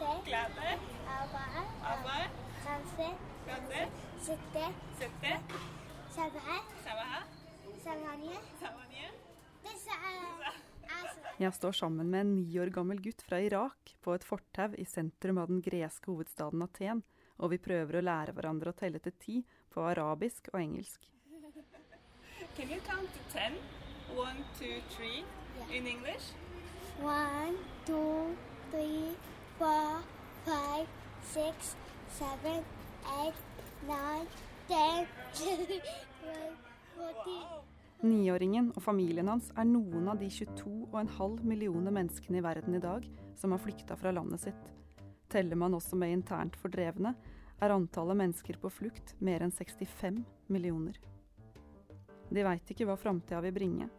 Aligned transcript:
Glade. 0.00 0.78
Avoir. 1.20 1.52
Avoir. 1.84 2.30
Rentrer. 2.64 3.12
Rentrer. 3.46 3.88
Sette. 4.18 4.72
C'était. 4.98 5.40
Sabah. 6.10 6.30
va. 6.32 6.56
Ça 6.84 6.92
va. 6.94 7.20
Ça 7.84 7.90
va 7.90 8.16
bien. 8.16 8.40
Ça 8.60 8.68
va 8.76 8.84
bien. 8.88 9.10
Det 9.62 9.76
sa 9.78 9.92
Altså. 11.02 11.20
Jeg 11.38 11.54
står 11.54 11.72
sammen 11.72 12.10
med 12.10 12.20
en 12.20 12.34
ni 12.34 12.58
år 12.58 12.70
gammel 12.70 12.98
gutt 13.00 13.22
fra 13.22 13.40
Irak 13.40 13.96
på 14.02 14.14
et 14.14 14.24
fortau 14.24 14.74
i 14.78 14.84
sentrum 14.84 15.38
av 15.38 15.46
den 15.46 15.60
greske 15.62 16.10
hovedstaden 16.10 16.62
Aten, 16.62 17.02
og 17.38 17.50
vi 17.50 17.58
prøver 17.58 17.98
å 17.98 18.02
lære 18.02 18.32
hverandre 18.32 18.70
å 18.70 18.76
telle 18.76 18.98
til 18.98 19.12
ti 19.12 19.36
på 19.70 19.80
arabisk 19.80 20.48
og 20.52 20.60
engelsk. 20.60 21.00
Can 22.56 22.70
you 22.70 22.80
count 22.80 23.08
to 23.14 23.32
ten? 23.32 23.54
One, 24.16 24.44
two, 24.58 24.80
three. 24.96 25.24
Yeah. 25.58 25.76
In 25.76 25.86
English? 25.86 26.32
One, 27.00 27.56
two, 27.86 28.34
three, 28.70 29.14
four, 29.60 30.00
five, 30.44 30.86
six, 31.22 31.76
seven, 32.08 32.64
eight, 33.20 33.34
nine, 33.86 34.26
ten. 34.68 35.06
Niåringen 38.00 38.70
og 38.72 38.80
familien 38.80 39.28
hans 39.28 39.50
er 39.60 39.66
noen 39.68 40.08
av 40.08 40.16
de 40.22 40.30
22,5 40.32 41.42
millioner 41.44 41.92
menneskene 41.92 42.40
i 42.40 42.44
verden 42.44 42.78
i 42.78 42.80
dag 42.80 43.04
som 43.36 43.52
har 43.52 43.60
flykta 43.60 43.98
fra 44.00 44.14
landet 44.16 44.46
sitt. 44.46 44.70
Teller 45.28 45.60
man 45.60 45.76
også 45.76 45.98
med 46.00 46.14
internt 46.14 46.56
fordrevne, 46.56 47.12
er 47.60 47.74
antallet 47.74 48.16
mennesker 48.16 48.56
på 48.62 48.70
flukt 48.72 49.12
mer 49.20 49.44
enn 49.44 49.52
65 49.52 50.22
millioner. 50.48 50.96
De 52.32 52.46
veit 52.46 52.72
ikke 52.72 52.88
hva 52.88 52.96
framtida 52.96 53.42
vil 53.44 53.52
bringe. 53.58 53.90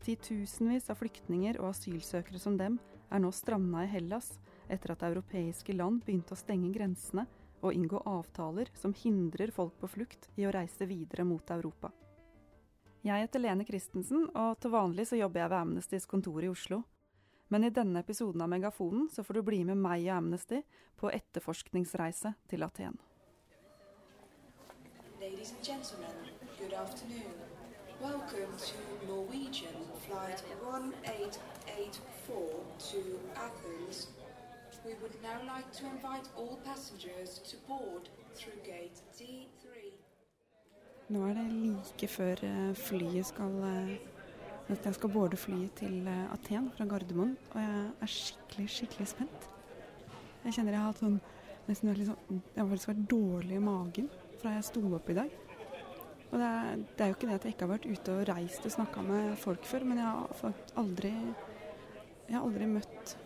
Titusenvis 0.00 0.88
av 0.88 0.96
flyktninger 1.02 1.60
og 1.60 1.74
asylsøkere 1.74 2.40
som 2.40 2.56
dem 2.56 2.80
er 3.12 3.20
nå 3.20 3.28
stranda 3.36 3.84
i 3.84 3.92
Hellas 3.92 4.32
etter 4.68 4.94
at 4.94 5.04
europeiske 5.08 5.74
land 5.76 6.04
begynte 6.04 6.36
å 6.36 6.40
stenge 6.40 6.72
grensene 6.74 7.26
og 7.62 7.74
inngå 7.74 8.02
avtaler 8.06 8.70
som 8.74 8.94
hindrer 8.94 9.50
folk 9.54 9.78
på 9.80 9.88
flukt 9.88 10.28
i 10.36 10.46
å 10.46 10.52
reise 10.54 10.86
videre 10.86 11.24
mot 11.24 11.50
Europa. 11.50 11.90
Jeg 13.02 13.24
heter 13.24 13.42
Lene 13.42 13.64
Christensen, 13.66 14.28
og 14.34 14.60
til 14.62 14.70
vanlig 14.70 15.08
så 15.10 15.16
jobber 15.18 15.40
jeg 15.42 15.50
ved 15.50 15.58
Amnestys 15.58 16.06
kontor 16.06 16.44
i 16.44 16.50
Oslo. 16.50 16.82
Men 17.50 17.64
i 17.66 17.74
denne 17.74 18.00
episoden 18.00 18.42
av 18.42 18.48
Megafonen 18.48 19.08
så 19.12 19.22
får 19.26 19.34
du 19.34 19.42
bli 19.42 19.64
med 19.68 19.76
meg 19.76 20.06
og 20.06 20.16
Amnesty 20.16 20.62
på 20.96 21.10
etterforskningsreise 21.10 22.34
til 22.48 22.62
Aten. 22.62 22.98
Ladies 25.20 25.52
and 25.52 25.66
gentlemen, 25.66 26.16
good 26.58 26.72
afternoon. 26.72 27.34
Welcome 28.00 28.56
to 28.58 29.06
Norwegian 29.06 29.74
flight 30.06 30.42
1884 30.62 32.64
to 32.90 33.02
Athens. 33.36 34.08
We 34.84 34.94
would 35.00 35.16
now 35.22 35.38
like 35.54 35.70
to 35.78 35.84
invite 35.86 36.28
all 36.36 36.58
passengers 36.64 37.40
to 37.50 37.56
board 37.68 38.08
through 38.34 38.58
gate 38.66 38.98
D3. 39.16 39.92
Nå 41.08 41.22
er 41.28 41.34
det 41.38 41.44
like 41.52 42.08
før 42.08 42.42
eh, 42.42 42.74
flyet 42.74 43.28
skal 43.28 43.54
eh, 43.68 43.92
at 44.72 44.86
jeg 44.86 44.94
skal 44.94 45.12
boarde 45.14 45.38
flyet 45.38 45.72
til 45.78 46.08
eh, 46.08 46.34
Aten 46.34 46.70
fra 46.74 46.88
Gardermoen, 46.90 47.36
og 47.54 47.60
jeg 47.60 47.86
er 48.00 48.12
skikkelig, 48.16 48.68
skikkelig 48.74 49.08
spent. 49.12 49.48
Jeg 50.44 50.58
kjenner 50.58 50.74
jeg 50.74 50.82
har 50.82 50.90
hatt 50.90 51.02
sånn 51.04 51.18
nesten 51.68 51.92
vært 51.92 52.06
sånn, 52.10 52.42
Jeg 52.50 52.62
har 52.64 52.70
faktisk 52.74 52.94
vært 52.94 53.08
dårlig 53.14 53.56
i 53.56 53.64
magen 53.70 54.12
fra 54.42 54.58
jeg 54.58 54.70
sto 54.72 54.86
opp 54.98 55.10
i 55.14 55.20
dag. 55.22 55.40
Og 56.32 56.38
det 56.40 56.48
er, 56.48 56.86
det 56.88 57.04
er 57.04 57.12
jo 57.12 57.20
ikke 57.20 57.28
det 57.30 57.38
at 57.38 57.44
jeg 57.46 57.54
ikke 57.54 57.68
har 57.68 57.76
vært 57.76 57.92
ute 57.92 58.16
og 58.16 58.28
reist 58.34 58.66
og 58.66 58.80
snakka 58.80 59.10
med 59.14 59.36
folk 59.38 59.68
før, 59.68 59.84
men 59.86 60.02
jeg 60.02 60.10
har 60.10 60.56
aldri 60.82 61.12
Jeg 61.12 62.38
har 62.38 62.46
aldri 62.46 62.66
møtt 62.66 63.20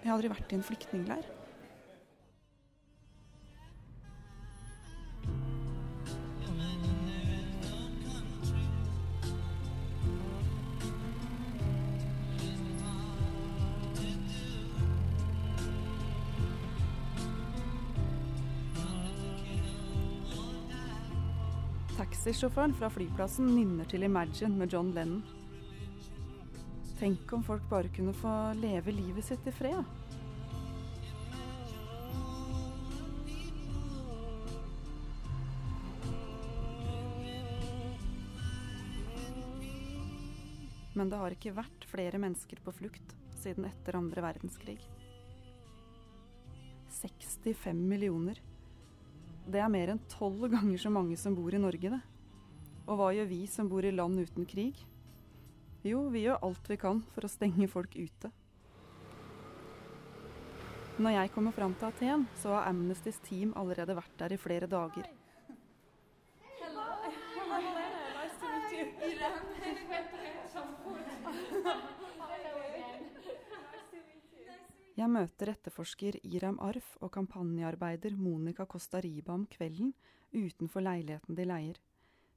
Jeg 0.00 0.08
har 0.08 0.16
aldri 0.16 0.30
vært 0.32 0.52
i 0.52 0.56
en 0.56 0.62
flyktningleir. 0.64 1.26
Taxisjåføren 21.98 22.72
fra 22.72 22.88
flyplassen 22.88 23.52
nynner 23.52 23.84
til 23.84 24.02
'Imagine' 24.08 24.56
med 24.56 24.72
John 24.72 24.94
Lennon. 24.94 25.39
Tenk 27.00 27.32
om 27.32 27.40
folk 27.40 27.62
bare 27.70 27.88
kunne 27.88 28.12
få 28.12 28.30
leve 28.60 28.92
livet 28.92 29.24
sitt 29.24 29.46
i 29.48 29.52
fred. 29.56 29.84
Men 40.92 41.08
det 41.08 41.22
har 41.22 41.32
ikke 41.32 41.54
vært 41.56 41.88
flere 41.88 42.20
mennesker 42.20 42.60
på 42.60 42.76
flukt 42.82 43.16
siden 43.40 43.64
etter 43.64 43.96
andre 43.96 44.26
verdenskrig. 44.28 44.76
65 47.00 47.80
millioner. 47.80 48.44
Det 49.48 49.64
er 49.64 49.72
mer 49.72 49.94
enn 49.94 50.04
tolv 50.12 50.50
ganger 50.52 50.84
så 50.84 50.92
mange 50.92 51.16
som 51.16 51.32
bor 51.32 51.56
i 51.56 51.64
Norge, 51.64 51.96
det. 51.96 52.04
Og 52.84 53.00
hva 53.00 53.08
gjør 53.16 53.32
vi 53.32 53.46
som 53.48 53.72
bor 53.72 53.88
i 53.88 53.96
land 53.96 54.20
uten 54.20 54.44
krig? 54.44 54.84
Jo, 55.82 56.02
vi 56.12 56.26
gjør 56.26 56.42
alt 56.44 56.66
vi 56.68 56.76
kan 56.76 56.98
for 57.14 57.24
å 57.24 57.32
stenge 57.32 57.68
folk 57.72 57.94
ute. 57.96 58.28
Når 61.00 61.14
jeg 61.14 61.30
kommer 61.32 61.54
fram 61.56 61.72
til 61.80 61.88
Aten, 61.88 62.26
så 62.36 62.52
har 62.52 62.66
Amnestys 62.68 63.16
team 63.24 63.54
allerede 63.56 63.96
vært 63.96 64.18
der 64.20 64.34
i 64.36 64.40
flere 64.40 64.68
dager. 64.68 65.08
Jeg 75.00 75.08
møter 75.08 75.54
etterforsker 75.54 76.18
Iram 76.28 76.58
Arf 76.60 76.98
og 77.00 77.08
kampanjearbeider 77.14 78.12
Monica 78.20 78.66
Costa 78.68 79.00
Riba 79.00 79.32
om 79.32 79.46
kvelden 79.48 79.94
utenfor 80.36 80.84
leiligheten 80.84 81.38
de 81.38 81.48
leier. 81.48 81.80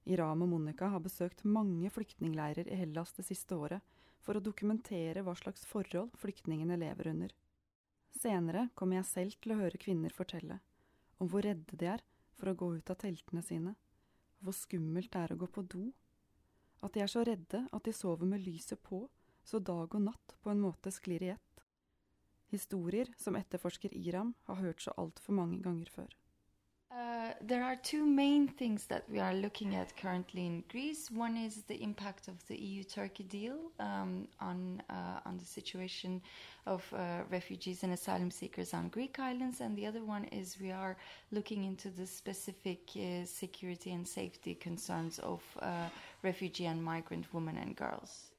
Iram 0.06 0.44
og 0.44 0.50
Monica 0.52 0.90
har 0.92 1.04
besøkt 1.04 1.46
mange 1.48 1.90
flyktningleirer 1.94 2.68
i 2.68 2.78
Hellas 2.82 3.14
det 3.16 3.26
siste 3.28 3.56
året 3.56 3.84
for 4.24 4.36
å 4.36 4.44
dokumentere 4.44 5.24
hva 5.24 5.36
slags 5.40 5.64
forhold 5.68 6.16
flyktningene 6.20 6.78
lever 6.80 7.12
under. 7.14 7.32
Senere 8.14 8.68
kommer 8.76 9.00
jeg 9.00 9.10
selv 9.10 9.40
til 9.42 9.54
å 9.56 9.60
høre 9.62 9.80
kvinner 9.82 10.14
fortelle 10.16 10.60
om 11.22 11.30
hvor 11.32 11.46
redde 11.46 11.78
de 11.80 11.88
er 11.88 12.04
for 12.36 12.52
å 12.52 12.58
gå 12.58 12.70
ut 12.78 12.90
av 12.92 13.00
teltene 13.00 13.44
sine, 13.46 13.76
hvor 14.44 14.56
skummelt 14.58 15.12
det 15.14 15.22
er 15.22 15.34
å 15.34 15.40
gå 15.40 15.48
på 15.48 15.64
do, 15.72 15.86
at 16.84 16.96
de 16.96 17.04
er 17.04 17.12
så 17.12 17.24
redde 17.24 17.64
at 17.72 17.86
de 17.88 17.94
sover 17.96 18.28
med 18.28 18.44
lyset 18.44 18.82
på, 18.84 19.06
så 19.48 19.60
dag 19.60 19.96
og 19.96 20.04
natt 20.04 20.36
på 20.44 20.52
en 20.52 20.60
måte 20.64 20.92
sklir 20.92 21.24
i 21.24 21.32
ett. 21.36 21.64
Historier 22.52 23.10
som 23.18 23.38
etterforsker 23.40 23.96
Iram 23.96 24.34
har 24.50 24.60
hørt 24.60 24.84
så 24.84 24.92
altfor 25.00 25.40
mange 25.40 25.62
ganger 25.64 25.90
før. 25.90 26.12
There 27.42 27.64
are 27.64 27.76
two 27.76 28.06
main 28.06 28.48
things 28.48 28.86
that 28.88 29.04
we 29.10 29.20
are 29.20 29.34
looking 29.34 29.76
at 29.76 29.96
currently 29.98 30.46
in 30.46 30.64
Greece. 30.70 31.10
One 31.12 31.38
is 31.38 31.64
the 31.64 31.82
impact 31.82 32.28
of 32.28 32.36
the 32.48 32.56
EU-Turkey 32.56 33.24
deal 33.24 33.58
um, 33.80 34.28
on 34.40 34.82
uh, 34.90 35.20
on 35.26 35.38
the 35.38 35.46
situation 35.46 36.22
of 36.66 36.84
uh, 36.94 37.24
refugees 37.30 37.84
and 37.84 37.94
asylum 37.94 38.32
seekers 38.32 38.74
on 38.74 38.90
Greek 38.90 39.20
islands, 39.20 39.62
and 39.62 39.78
the 39.78 39.86
other 39.86 40.04
one 40.04 40.26
is 40.26 40.58
we 40.62 40.72
are 40.72 40.96
looking 41.32 41.64
into 41.64 41.90
the 41.90 42.06
specific 42.06 42.82
uh, 42.96 43.26
security 43.26 43.92
and 43.92 44.08
safety 44.08 44.56
concerns 44.56 45.20
of 45.20 45.42
uh, 45.62 45.90
refugee 46.24 46.66
and 46.66 46.84
migrant 46.84 47.34
women 47.34 47.58
and 47.58 47.76
girls. 47.76 48.32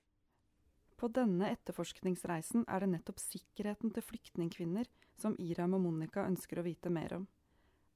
På 0.97 1.09
denne 1.09 1.51
etterforskningsreisen 1.51 2.65
er 2.69 2.81
det 2.81 2.89
nettopp 2.89 3.19
sikkerheten 3.21 3.91
til 3.91 4.03
flyktningkvinner 4.03 4.89
som 5.21 5.37
Iram 5.39 5.75
og 5.75 5.81
Monica 5.81 6.25
ønsker 6.25 6.61
å 6.61 6.67
vite 6.67 6.91
mer 6.91 7.13
om. 7.19 7.27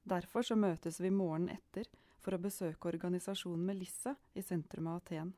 Derfor 0.09 0.47
så 0.47 0.57
møtes 0.57 1.03
vi 1.03 1.11
morgenen 1.13 1.51
etter 1.53 1.89
for 2.23 2.33
å 2.33 2.41
besøke 2.41 2.89
organisasjonen 2.89 3.67
Melissa 3.69 4.15
i 4.33 4.41
sentrum 4.41 4.87
av 4.89 5.03
Aten. 5.03 5.35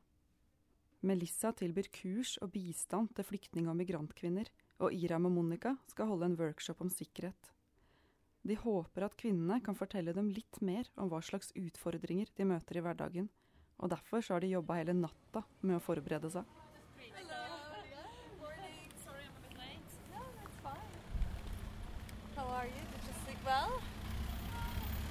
Melissa 1.03 1.51
tilbyr 1.57 1.89
kurs 1.91 2.37
og 2.45 2.53
bistand 2.55 3.11
til 3.17 3.27
flyktning- 3.27 3.71
og 3.73 3.79
migrantkvinner, 3.81 4.47
og 4.79 4.95
Iram 4.95 5.27
og 5.27 5.35
Monica 5.35 5.75
skal 5.91 6.13
holde 6.13 6.29
en 6.29 6.39
workshop 6.39 6.85
om 6.85 6.93
sikkerhet. 6.93 7.51
De 8.47 8.55
håper 8.55 9.09
at 9.09 9.17
kvinnene 9.19 9.59
kan 9.65 9.75
fortelle 9.75 10.15
dem 10.15 10.31
litt 10.31 10.63
mer 10.63 10.87
om 10.97 11.11
hva 11.11 11.19
slags 11.25 11.51
utfordringer 11.59 12.31
de 12.37 12.47
møter 12.53 12.79
i 12.79 12.85
hverdagen, 12.85 13.29
og 13.81 13.91
derfor 13.91 14.23
så 14.23 14.37
har 14.37 14.45
de 14.45 14.55
jobba 14.55 14.79
hele 14.79 14.95
natta 14.95 15.43
med 15.63 15.81
å 15.81 15.83
forberede 15.83 16.31
seg. 16.31 16.45
How 22.37 22.47
are 22.55 22.67
you? 22.71 22.85
Did 22.93 23.03
you 23.09 23.15
sleep 23.25 23.41
well? 23.45 23.83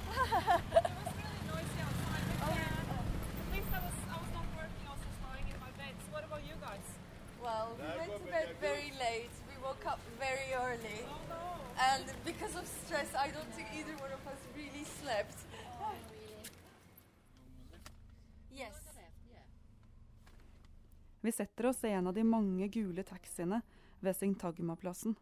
It 0.09 0.25
was 0.25 1.13
really 1.21 1.41
noisy 1.45 1.79
outside. 1.85 2.25
But, 2.41 2.49
uh, 2.49 2.97
at 2.97 3.49
least 3.53 3.69
I 3.69 3.79
was, 3.85 3.97
I 4.09 4.17
was 4.17 4.31
not 4.33 4.47
working, 4.57 4.83
I 4.89 4.91
was 4.97 5.03
just 5.05 5.19
lying 5.21 5.45
in 5.45 5.57
my 5.61 5.71
bed. 5.77 5.93
So 6.01 6.07
what 6.11 6.23
about 6.25 6.41
you 6.49 6.57
guys? 6.61 6.85
Well, 7.49 7.69
we 7.81 7.97
went 7.99 8.13
to 8.25 8.31
bed 8.31 8.49
very 8.61 8.91
late. 9.05 9.35
We 9.49 9.55
woke 9.67 9.85
up 9.91 9.99
very 10.19 10.49
early. 10.65 10.99
And 11.91 12.05
because 12.25 12.55
of 12.61 12.65
stress, 12.85 13.09
I 13.25 13.27
don't 13.35 13.51
think 13.55 13.67
either 13.79 13.95
one 14.05 14.13
of 14.17 14.23
us 14.33 14.41
really 14.55 14.85
slept. 15.01 15.37
Yes. 18.51 18.75
Vi 21.21 21.31
setter 21.31 21.65
oss 21.65 21.83
i 21.83 21.87
en 21.87 22.07
av 22.07 22.13
de 22.13 22.23
mange 22.23 22.67
gule 22.67 23.03
taxiene 23.03 23.61
ved 23.99 24.15
Sintagma-plassen. 24.15 25.15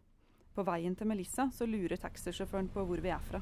På 0.56 0.64
veien 0.64 0.96
til 0.96 1.08
Melissa 1.08 1.50
så 1.54 1.66
lurer 1.66 1.98
taxisjåføren 2.02 2.70
på 2.74 2.84
hvor 2.86 3.02
vi 3.02 3.10
er 3.10 3.24
fra. 3.30 3.42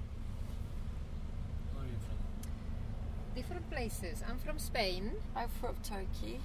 different 3.36 3.70
places. 3.70 4.24
I'm 4.30 4.40
from 4.40 4.60
Spain 4.60 5.12
I'm 5.36 5.50
from 5.62 5.76
Turkey. 5.84 6.40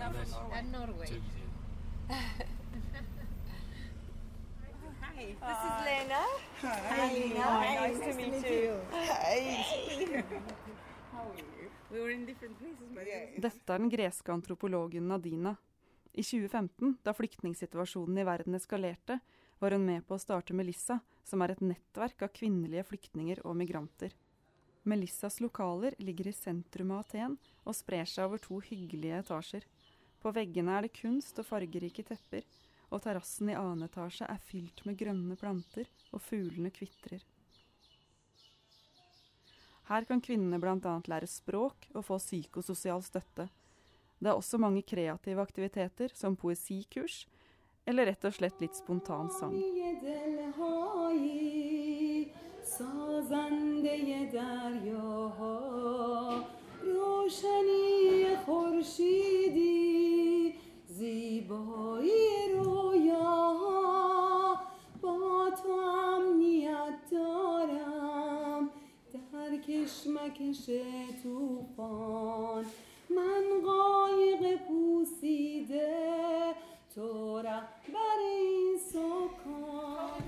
and 0.00 0.72
Norway. 0.72 1.20
Hi, 2.12 2.18
this 5.16 5.60
is 5.64 5.76
Lena. 5.86 6.22
Hi, 6.60 7.08
Lena. 7.14 7.46
Nice, 7.80 8.00
to 8.04 8.12
meet 8.16 8.44
you. 8.50 8.74
We 11.90 12.00
were 12.00 12.10
in 12.10 12.26
different 12.26 12.58
places, 12.58 12.88
but 12.94 13.06
Dette 13.42 13.72
er 13.72 13.78
den 13.78 13.90
greske 13.90 14.32
antropologen 14.32 15.08
Nadina. 15.08 15.56
I 16.12 16.22
2015, 16.22 16.98
da 17.02 17.14
flyktningsituasjonen 17.16 18.18
i 18.18 18.24
verden 18.28 18.54
eskalerte, 18.54 19.18
var 19.58 19.70
hun 19.72 19.86
med 19.86 20.04
på 20.06 20.14
å 20.16 20.20
starte 20.20 20.52
Melissa, 20.56 20.98
som 21.24 21.40
er 21.42 21.54
et 21.54 21.64
nettverk 21.64 22.22
av 22.26 22.32
kvinnelige 22.36 22.84
flyktninger 22.90 23.40
og 23.46 23.56
migranter. 23.56 24.12
Melissas 24.84 25.40
lokaler 25.40 25.94
ligger 25.98 26.28
i 26.28 26.36
sentrum 26.36 26.90
av 26.92 27.06
Aten 27.06 27.38
og 27.64 27.76
sprer 27.78 28.04
seg 28.08 28.26
over 28.26 28.38
to 28.42 28.58
hyggelige 28.66 29.20
etasjer. 29.22 29.64
På 30.21 30.33
veggene 30.35 30.77
er 30.77 30.87
det 30.87 30.95
kunst 30.97 31.39
og 31.39 31.47
fargerike 31.47 32.03
tepper, 32.07 32.45
og 32.91 33.03
terrassen 33.03 33.51
i 33.51 33.57
annen 33.57 33.85
etasje 33.87 34.27
er 34.27 34.43
fylt 34.49 34.83
med 34.87 34.97
grønne 34.99 35.35
planter, 35.39 35.89
og 36.11 36.23
fuglene 36.23 36.71
kvitrer. 36.73 37.23
Her 39.87 40.07
kan 40.07 40.21
kvinnene 40.23 40.59
bl.a. 40.59 40.95
lære 41.07 41.29
språk 41.31 41.87
og 41.93 42.03
få 42.07 42.17
psykososial 42.19 43.03
støtte. 43.05 43.47
Det 44.19 44.31
er 44.31 44.35
også 44.35 44.59
mange 44.59 44.83
kreative 44.83 45.41
aktiviteter, 45.43 46.11
som 46.15 46.35
poesikurs, 46.35 47.25
eller 47.87 48.09
rett 48.09 48.25
og 48.27 48.35
slett 48.35 48.59
litt 48.63 48.75
spontan 48.75 49.31
sang. 49.31 49.55
سازنده 52.67 54.25
دریاها 54.33 55.57
روشنی 56.83 58.35
خورشیدی 58.45 59.80
زیبایی 60.98 62.52
رویاها 62.54 64.56
با 65.02 65.50
تو 65.62 65.68
امنیت 65.70 66.94
دارم 67.10 68.70
در 69.12 69.56
کشمکش 69.56 70.70
توفان 71.22 72.64
من 73.10 73.42
قایق 73.64 74.60
پوسیده 74.68 76.54
تو 76.94 77.38
رهبر 77.38 78.18
این 78.20 78.78
سکان 78.78 80.22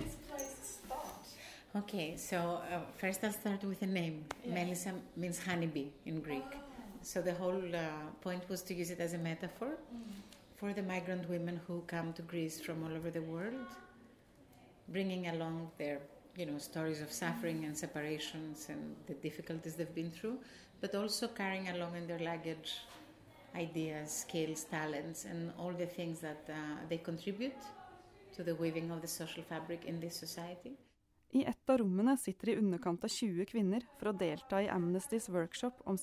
Okay, 1.76 2.16
so 2.16 2.36
uh, 2.36 2.78
first 2.98 3.24
I'll 3.24 3.32
start 3.32 3.64
with 3.64 3.82
a 3.82 3.86
name. 3.86 4.24
Melissa 4.46 4.92
means 5.16 5.44
honeybee 5.44 5.88
in 6.06 6.20
Greek. 6.20 6.44
So 7.02 7.20
the 7.20 7.34
whole 7.34 7.60
uh, 7.74 7.80
point 8.20 8.48
was 8.48 8.62
to 8.62 8.74
use 8.74 8.90
it 8.90 9.00
as 9.00 9.12
a 9.14 9.18
metaphor 9.18 9.70
for 10.64 10.72
the 10.72 10.82
migrant 10.82 11.28
women 11.28 11.60
who 11.66 11.82
come 11.86 12.14
to 12.14 12.22
Greece 12.22 12.58
from 12.58 12.82
all 12.84 12.96
over 12.96 13.10
the 13.10 13.20
world, 13.20 13.68
bringing 14.88 15.26
along 15.26 15.70
their, 15.76 15.98
you 16.38 16.46
know, 16.46 16.56
stories 16.56 17.02
of 17.02 17.12
suffering 17.12 17.66
and 17.66 17.76
separations 17.76 18.68
and 18.70 18.96
the 19.06 19.12
difficulties 19.12 19.74
they've 19.74 19.94
been 19.94 20.10
through, 20.10 20.38
but 20.80 20.94
also 20.94 21.28
carrying 21.28 21.68
along 21.68 21.96
in 21.96 22.06
their 22.06 22.18
luggage 22.18 22.78
ideas, 23.54 24.24
skills, 24.26 24.64
talents, 24.64 25.26
and 25.26 25.52
all 25.58 25.72
the 25.72 25.84
things 25.84 26.20
that 26.20 26.48
uh, 26.48 26.54
they 26.88 26.96
contribute 26.96 27.60
to 28.34 28.42
the 28.42 28.54
weaving 28.54 28.90
of 28.90 29.02
the 29.02 29.08
social 29.08 29.42
fabric 29.42 29.84
in 29.84 30.00
this 30.00 30.16
society. 30.16 30.72
I 31.34 31.44
et 31.44 31.70
av 31.70 32.16
sitter 32.16 32.48
i 32.48 32.56
underkant 32.56 33.04
av 33.04 33.08
20 33.08 33.44
kvinner 33.44 33.84
for 33.98 34.12
delta 34.12 34.62
i 34.62 34.68
Amnestys 34.68 35.28
workshop 35.28 35.82
om. 35.84 35.98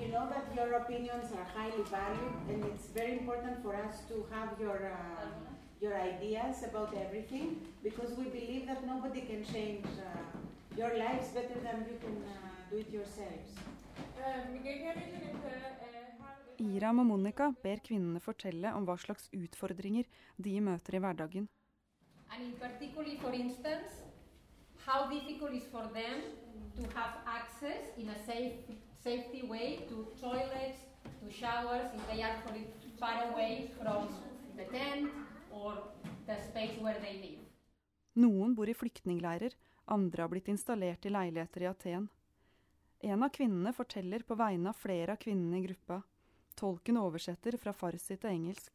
You 0.00 0.08
know 0.08 0.28
that 0.30 0.46
your 0.56 0.72
opinions 0.74 1.32
are 1.38 1.46
highly 1.56 1.82
valued, 1.90 2.36
and 2.48 2.64
it's 2.64 2.86
very 2.98 3.12
important 3.18 3.62
for 3.62 3.74
us 3.76 4.02
to 4.10 4.26
have 4.34 4.50
your 4.60 4.78
uh, 4.92 5.26
your 5.80 5.94
ideas 5.94 6.62
about 6.68 6.94
everything 7.04 7.56
because 7.82 8.10
we 8.18 8.24
believe 8.24 8.66
that 8.66 8.86
nobody 8.86 9.20
can 9.20 9.44
change 9.44 9.86
uh, 10.10 10.38
your 10.76 10.92
lives 10.98 11.28
better 11.28 11.58
than 11.66 11.86
you 11.90 11.96
can 12.04 12.16
uh, 12.26 12.54
do 12.70 12.78
it 12.78 12.90
yourselves. 12.92 13.50
Iram 16.58 16.98
og 16.98 17.06
Monica 17.06 17.52
ber 17.62 17.78
kvinnene 17.86 18.20
fortelle 18.20 18.72
om 18.74 18.84
hva 18.88 18.96
slags 18.98 19.28
utfordringer 19.32 20.08
de 20.44 20.60
møter 20.60 20.96
i 20.98 21.00
hverdagen. 21.04 21.48
And 22.32 22.42
in 22.44 22.52
particular, 22.60 23.14
for 23.20 23.32
instance, 23.32 24.02
how 24.86 25.06
difficult 25.10 25.54
is 25.54 25.66
for 25.70 25.86
them 25.94 26.22
to 26.76 26.82
have 26.98 27.14
access 27.26 27.94
in 27.96 28.08
a 28.08 28.18
safe, 28.26 28.74
safety 29.02 29.42
way 29.46 29.78
to 29.88 30.06
toilets, 30.20 30.80
to 31.20 31.30
showers, 31.30 31.86
if 31.94 32.06
they 32.10 32.22
are 32.22 32.36
far 32.98 33.32
away 33.32 33.70
from 33.80 34.08
the 34.56 34.64
tent 34.64 35.10
or 35.50 35.74
the 36.26 36.36
space 36.50 36.76
where 36.80 36.98
they 37.00 37.14
live. 37.22 37.44
Noen 38.18 38.54
bor 38.54 38.68
i 38.68 38.74
flyktningleirer, 38.74 39.54
andre 39.86 40.22
har 40.22 40.28
blitt 40.28 40.48
installert 40.48 41.06
i 41.06 41.10
leiligheter 41.10 41.62
i 41.62 41.68
Aten. 41.70 42.08
En 43.00 43.22
av 43.22 43.30
kvinnene 43.30 43.72
forteller 43.72 44.24
på 44.26 44.34
vegne 44.34 44.72
av 44.72 44.80
flere 44.82 45.14
av 45.14 45.22
kvinnene 45.22 45.60
i 45.60 45.66
gruppa. 45.68 46.02
Tolken 46.58 46.98
oversetter 46.98 47.56
fra 47.62 47.72
farsi 47.72 48.16
til 48.16 48.30
engelsk. 48.32 48.74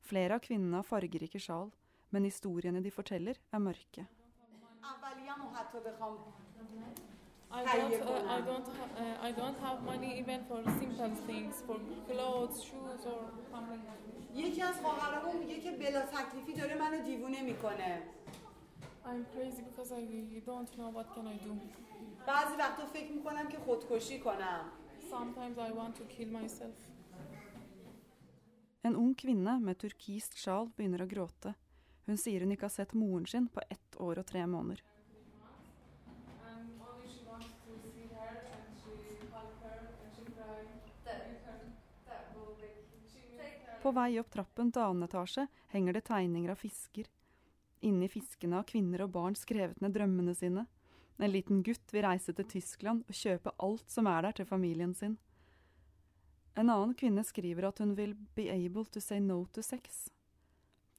Flere 0.00 0.38
av 0.38 0.44
kvinnene 0.46 0.80
har 0.80 0.88
fargerike 0.88 1.38
sjal, 1.38 1.68
men 2.10 2.24
historiene 2.24 2.80
de 2.80 2.90
forteller, 2.90 3.36
er 3.52 3.60
mørke. 3.60 4.06
اولیه‌مو 7.51 7.87
حتی 7.87 7.97
بخوام 7.97 7.97
I 7.97 7.97
تهیه 7.97 7.99
don't, 7.99 8.03
uh, 8.03 8.07
I 8.07 8.41
کنم. 8.41 8.45
don't, 8.49 8.67
ha- 8.77 8.93
uh, 9.01 9.27
I 9.27 9.31
don't 9.39 9.59
have 9.67 9.79
money 9.91 10.11
even 10.21 10.39
for 10.49 10.59
simple 10.81 11.13
things, 11.29 11.53
for 11.67 11.77
clothes, 12.09 12.57
shoes, 12.67 13.01
or 13.11 13.19
something. 13.53 13.81
یکی 14.35 14.61
از 14.61 14.75
خواهرامو 14.81 15.39
میگه 15.39 15.59
که 15.59 15.71
بلا 15.71 16.01
تکلیفی 16.01 16.53
داره 16.53 16.75
منو 16.75 17.03
دیوونه 17.03 17.41
میکنه 17.41 18.01
I'm 19.05 19.23
crazy 19.35 19.61
because 19.69 19.91
I 19.91 20.01
don't 20.49 20.71
know 20.77 20.89
what 20.97 21.07
can 21.15 21.27
I 21.27 21.37
do. 21.45 21.51
بعضی 22.27 22.55
وقتا 22.59 22.85
فکر 22.85 23.11
میکنم 23.11 23.47
که 23.47 23.57
خودکشی 23.57 24.19
کنم 24.19 24.65
Sometimes 25.11 25.57
I 25.57 25.71
want 25.79 25.93
to 25.99 26.03
kill 26.17 26.27
myself. 26.41 26.77
En 28.87 28.95
ung 28.95 29.15
kvinne 29.21 29.53
med 29.59 29.75
turkist 29.83 30.33
sjal 30.43 30.67
begynner 30.77 31.01
å 31.03 31.07
gråte. 31.13 31.53
Hun 32.07 32.17
sier 32.23 32.39
hun 32.43 32.51
ikke 32.55 32.67
har 32.69 32.75
sett 32.75 32.93
moren 32.93 33.25
sin 33.25 33.47
på 33.47 33.59
ett 33.69 33.95
år 33.99 34.19
og 34.21 34.25
tre 34.31 34.45
måneder. 34.47 34.83
På 43.82 43.90
vei 43.90 44.14
opp 44.20 44.30
trappen 44.30 44.70
til 44.72 44.82
annen 44.84 45.08
etasje 45.08 45.46
henger 45.72 45.96
det 45.96 46.04
tegninger 46.06 46.52
av 46.54 46.60
fisker. 46.60 47.08
Inni 47.82 48.06
fiskene 48.08 48.60
har 48.60 48.68
kvinner 48.68 49.02
og 49.02 49.10
barn 49.16 49.34
skrevet 49.38 49.80
ned 49.82 49.94
drømmene 49.96 50.34
sine. 50.38 50.66
En 51.18 51.30
liten 51.30 51.62
gutt 51.66 51.92
vil 51.94 52.04
reise 52.06 52.32
til 52.34 52.46
Tyskland 52.50 53.02
og 53.10 53.14
kjøpe 53.18 53.52
alt 53.62 53.90
som 53.90 54.06
er 54.10 54.22
der 54.26 54.38
til 54.38 54.46
familien 54.48 54.94
sin. 54.94 55.16
En 56.54 56.68
annen 56.70 56.94
kvinne 56.98 57.24
skriver 57.24 57.66
at 57.70 57.78
hun 57.82 57.94
vil 57.98 58.14
be 58.36 58.46
able 58.52 58.84
to 58.92 59.00
say 59.00 59.18
no 59.18 59.44
to 59.54 59.62
sex. 59.66 60.04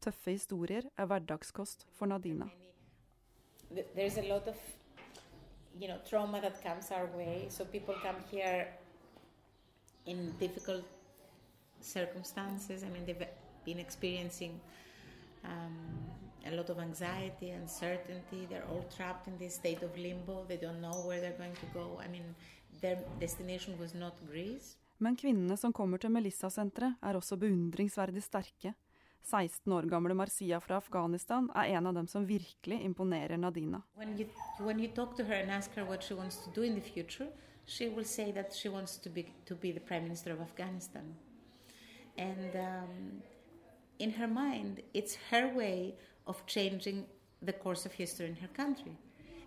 Tøffe 0.03 0.33
historier 0.35 0.87
er 0.99 1.07
hverdagskost 1.07 1.85
for 1.95 2.09
Nadina. 2.11 2.49
Th- 3.71 3.87
There's 3.95 4.17
a 4.19 4.27
lot 4.27 4.47
of, 4.47 4.57
you 5.79 5.87
know, 5.87 5.97
trauma 6.09 6.41
that 6.41 6.59
comes 6.63 6.91
our 6.91 7.07
way. 7.15 7.47
So 7.49 7.63
people 7.65 7.95
come 8.03 8.19
here 8.31 8.67
in 10.05 10.33
difficult 10.39 10.83
circumstances. 11.83 12.83
I 12.83 12.89
mean, 12.89 13.05
they've 13.05 13.27
been 13.65 13.79
experiencing 13.79 14.59
um, 15.43 15.77
a 16.45 16.51
lot 16.51 16.69
of 16.69 16.79
anxiety, 16.79 17.49
uncertainty. 17.51 18.47
They're 18.49 18.67
all 18.71 18.85
trapped 18.97 19.27
in 19.27 19.37
this 19.37 19.55
state 19.55 19.83
of 19.83 19.97
limbo. 19.97 20.45
They 20.47 20.57
don't 20.57 20.81
know 20.81 20.97
where 21.07 21.21
they're 21.21 21.37
going 21.37 21.55
to 21.55 21.67
go. 21.73 21.99
I 22.03 22.07
mean, 22.07 22.35
their 22.81 22.97
destination 23.19 23.77
was 23.79 23.93
not 23.93 24.13
Greece. 24.31 24.77
Men 24.97 25.15
kvinnene 25.15 25.57
som 25.57 25.73
kommer 25.73 25.97
til 25.97 26.11
Melissa-senteret, 26.11 26.95
er 27.01 27.15
også 27.15 27.35
beundringsverdig 27.37 28.23
sterke. 28.23 28.73
16 29.23 29.71
år 29.71 29.87
gamle 29.89 30.13
Marcia 30.13 30.59
fra 30.59 30.75
Afghanistan 30.75 31.49
er 31.55 31.71
en 31.77 31.87
av 31.87 31.93
dem 31.95 32.07
som 32.07 32.27
virkelig 32.27 32.81
imponerer 32.83 33.37
Nadina. 33.37 33.81
When 33.95 34.17
you 34.19 34.27
when 34.59 34.79
you 34.79 34.87
talk 34.95 35.15
to 35.17 35.23
her 35.23 35.35
and 35.35 35.51
ask 35.51 35.71
her 35.75 35.85
what 35.85 36.03
she 36.03 36.15
wants 36.15 36.37
to 36.43 36.51
do 36.55 36.61
in 36.61 36.75
the 36.75 36.81
future, 36.81 37.27
she 37.65 37.89
will 37.89 38.05
say 38.05 38.31
that 38.31 38.55
she 38.55 38.69
wants 38.69 38.97
to 38.97 39.09
be 39.09 39.25
to 39.45 39.55
be 39.55 39.71
the 39.71 39.79
prime 39.79 40.03
minister 40.03 40.33
of 40.33 40.41
Afghanistan. 40.41 41.15
And 42.17 42.55
um, 42.55 43.21
in 43.99 44.11
her 44.11 44.27
mind, 44.27 44.81
it's 44.93 45.17
her 45.31 45.53
way 45.53 45.95
of 46.27 46.45
changing 46.45 47.05
the 47.41 47.53
course 47.53 47.85
of 47.85 47.91
history 47.91 48.27
in 48.27 48.35
her 48.35 48.47
country. 48.49 48.95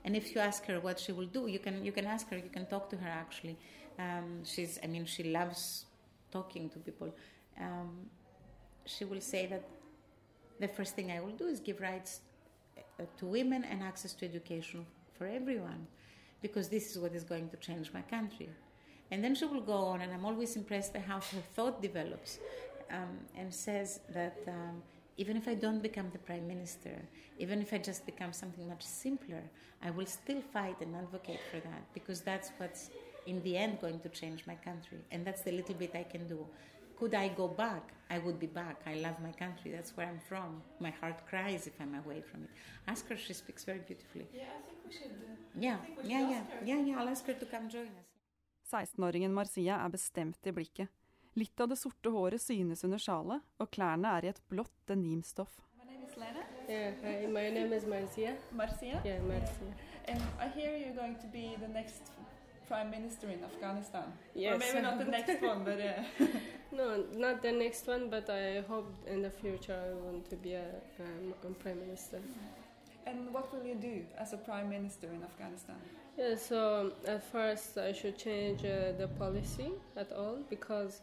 And 0.04 0.14
if 0.14 0.34
you 0.34 0.40
ask 0.40 0.64
her 0.66 0.78
what 0.80 1.00
she 1.00 1.12
will 1.12 1.26
do, 1.26 1.46
you 1.46 1.58
can 1.58 1.84
you 1.84 1.92
can 1.92 2.06
ask 2.06 2.28
her, 2.30 2.36
you 2.36 2.50
can 2.52 2.66
talk 2.66 2.88
to 2.90 2.96
her. 2.96 3.08
Actually, 3.08 3.56
um, 3.98 4.44
she's 4.44 4.78
I 4.82 4.86
mean 4.86 5.04
she 5.04 5.24
loves 5.24 5.86
talking 6.30 6.68
to 6.70 6.78
people. 6.78 7.14
Um, 7.60 8.10
she 8.84 9.04
will 9.04 9.20
say 9.20 9.46
that 9.46 9.64
the 10.60 10.68
first 10.68 10.94
thing 10.94 11.10
I 11.10 11.20
will 11.20 11.36
do 11.42 11.46
is 11.46 11.58
give 11.60 11.80
rights 11.80 12.20
uh, 12.78 13.04
to 13.18 13.26
women 13.26 13.64
and 13.64 13.82
access 13.82 14.12
to 14.14 14.24
education 14.24 14.86
for 15.18 15.26
everyone, 15.26 15.86
because 16.40 16.68
this 16.68 16.90
is 16.90 16.98
what 16.98 17.12
is 17.14 17.24
going 17.24 17.48
to 17.48 17.56
change 17.56 17.92
my 17.92 18.02
country. 18.02 18.48
And 19.10 19.22
then 19.22 19.34
she 19.34 19.44
will 19.44 19.60
go 19.60 19.72
on, 19.92 20.00
and 20.00 20.12
I'm 20.12 20.24
always 20.24 20.56
impressed 20.56 20.92
by 20.92 21.00
how 21.00 21.16
her 21.20 21.42
thought 21.54 21.80
develops 21.80 22.38
um, 22.90 23.18
and 23.36 23.52
says 23.54 24.00
that 24.12 24.38
um, 24.48 24.82
even 25.16 25.36
if 25.36 25.48
I 25.48 25.54
don't 25.54 25.80
become 25.82 26.10
the 26.10 26.18
prime 26.18 26.46
minister, 26.46 27.02
even 27.38 27.60
if 27.62 27.72
I 27.72 27.78
just 27.78 28.04
become 28.04 28.32
something 28.32 28.68
much 28.68 28.82
simpler, 28.82 29.42
I 29.82 29.90
will 29.90 30.06
still 30.06 30.40
fight 30.40 30.80
and 30.80 30.94
advocate 30.96 31.40
for 31.50 31.60
that 31.60 31.82
because 31.94 32.20
that's 32.20 32.50
what's 32.58 32.90
in 33.26 33.42
the 33.42 33.56
end 33.56 33.80
going 33.80 34.00
to 34.00 34.08
change 34.08 34.44
my 34.46 34.54
country. 34.56 34.98
And 35.10 35.24
that's 35.26 35.42
the 35.42 35.52
little 35.52 35.74
bit 35.74 35.92
I 35.94 36.02
can 36.04 36.26
do. 36.28 36.46
Could 36.98 37.14
I 37.14 37.28
go 37.28 37.46
back? 37.48 37.92
I 38.10 38.18
would 38.18 38.38
be 38.40 38.46
back. 38.46 38.80
I 38.86 38.94
love 38.94 39.20
my 39.20 39.32
country. 39.32 39.70
That's 39.70 39.96
where 39.96 40.06
I'm 40.06 40.20
from. 40.28 40.62
My 40.80 40.90
heart 40.90 41.26
cries 41.28 41.66
if 41.66 41.74
I'm 41.80 41.94
away 41.94 42.22
from 42.22 42.44
it. 42.44 42.50
Ask 42.88 43.08
her, 43.08 43.16
she 43.16 43.34
speaks 43.34 43.64
very 43.64 43.80
beautifully. 43.80 44.26
Yeah, 44.32 44.44
I 44.58 44.62
think 44.66 44.78
we 44.86 44.92
should. 44.92 45.10
Uh, 45.10 45.34
Yeah, 45.58 45.74
I 45.74 45.84
think 45.84 45.98
we 45.98 46.02
should 46.04 46.10
yeah, 46.12 46.28
yeah, 46.30 46.42
yeah, 46.64 46.80
yeah. 46.86 46.98
I'll 46.98 47.08
ask 47.08 47.26
her 47.26 47.34
to 47.34 47.46
come 47.46 47.68
join 47.68 47.88
us. 48.02 48.15
16-åringen 48.72 49.32
Marcia 49.34 49.76
er 49.84 49.88
bestemt 49.92 50.46
i 50.46 50.52
blikket. 50.52 50.88
Litt 51.36 51.60
av 51.60 51.68
det 51.68 51.76
sorte 51.78 52.10
håret 52.10 52.40
synes 52.40 52.82
under 52.86 52.98
sjalet, 52.98 53.42
og 53.60 53.70
klærne 53.70 54.08
er 54.18 54.24
i 54.24 54.30
et 54.32 54.40
blått 54.50 54.72
denimstoff. 54.88 55.60
Yeah, 56.68 56.94
hi, 57.02 57.26
my 57.28 57.50
name 57.50 57.72
is 57.76 57.84
Marcia. 57.86 58.32
Marcia. 58.50 59.00
Yeah, 59.04 59.22
Marcia. 59.22 59.68
And 60.08 60.20
I 60.40 60.48
hear 60.48 60.72
you're 60.76 60.96
going 60.96 61.14
to 61.20 61.28
be 61.28 61.54
the 61.60 61.68
next 61.68 62.10
prime 62.66 62.90
minister 62.90 63.28
in 63.30 63.44
Afghanistan. 63.44 64.12
Or 64.34 64.40
Yes. 64.40 64.58
maybe 64.58 64.80
not 64.82 64.98
the 64.98 65.04
next 65.04 65.42
one, 65.50 65.62
but 65.64 65.78
uh, 65.78 66.26
No, 66.72 67.04
not 67.14 67.42
the 67.42 67.52
next 67.52 67.86
one, 67.86 68.08
but 68.10 68.28
I 68.30 68.62
hope 68.66 68.90
in 69.06 69.22
the 69.22 69.30
future 69.30 69.76
I 69.78 69.92
want 70.06 70.28
to 70.30 70.36
be 70.36 70.54
a, 70.54 70.66
um, 71.00 71.34
a 71.44 71.54
prime 71.62 71.78
minister. 71.80 72.20
and 73.06 73.32
what 73.32 73.52
will 73.52 73.64
you 73.64 73.76
do 73.76 74.04
as 74.18 74.32
a 74.32 74.36
prime 74.38 74.68
minister 74.68 75.06
in 75.12 75.22
Afghanistan? 75.22 75.76
Yeah, 76.18 76.34
so 76.36 76.92
at 77.06 77.22
first 77.30 77.76
I 77.76 77.92
should 77.92 78.16
change 78.16 78.64
uh, 78.64 78.92
the 78.96 79.08
policy 79.18 79.70
at 79.96 80.12
all 80.12 80.38
because 80.48 81.02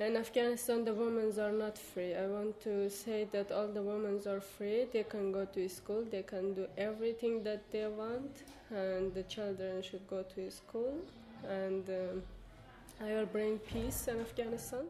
in 0.00 0.16
Afghanistan 0.16 0.84
the 0.84 0.94
women 0.94 1.30
are 1.38 1.52
not 1.52 1.78
free. 1.78 2.14
I 2.16 2.26
want 2.26 2.60
to 2.62 2.90
say 2.90 3.28
that 3.30 3.52
all 3.52 3.68
the 3.68 3.82
women 3.82 4.20
are 4.26 4.40
free. 4.40 4.86
They 4.92 5.04
can 5.04 5.30
go 5.30 5.44
to 5.44 5.68
school. 5.68 6.04
They 6.10 6.22
can 6.22 6.54
do 6.54 6.66
everything 6.76 7.44
that 7.44 7.70
they 7.70 7.86
want, 7.86 8.42
and 8.70 9.14
the 9.14 9.22
children 9.24 9.82
should 9.82 10.06
go 10.08 10.24
to 10.34 10.50
school. 10.50 10.94
And 11.48 11.88
um, 11.88 12.22
I 13.00 13.14
will 13.14 13.26
bring 13.26 13.58
peace 13.58 14.08
in 14.08 14.20
Afghanistan. 14.20 14.88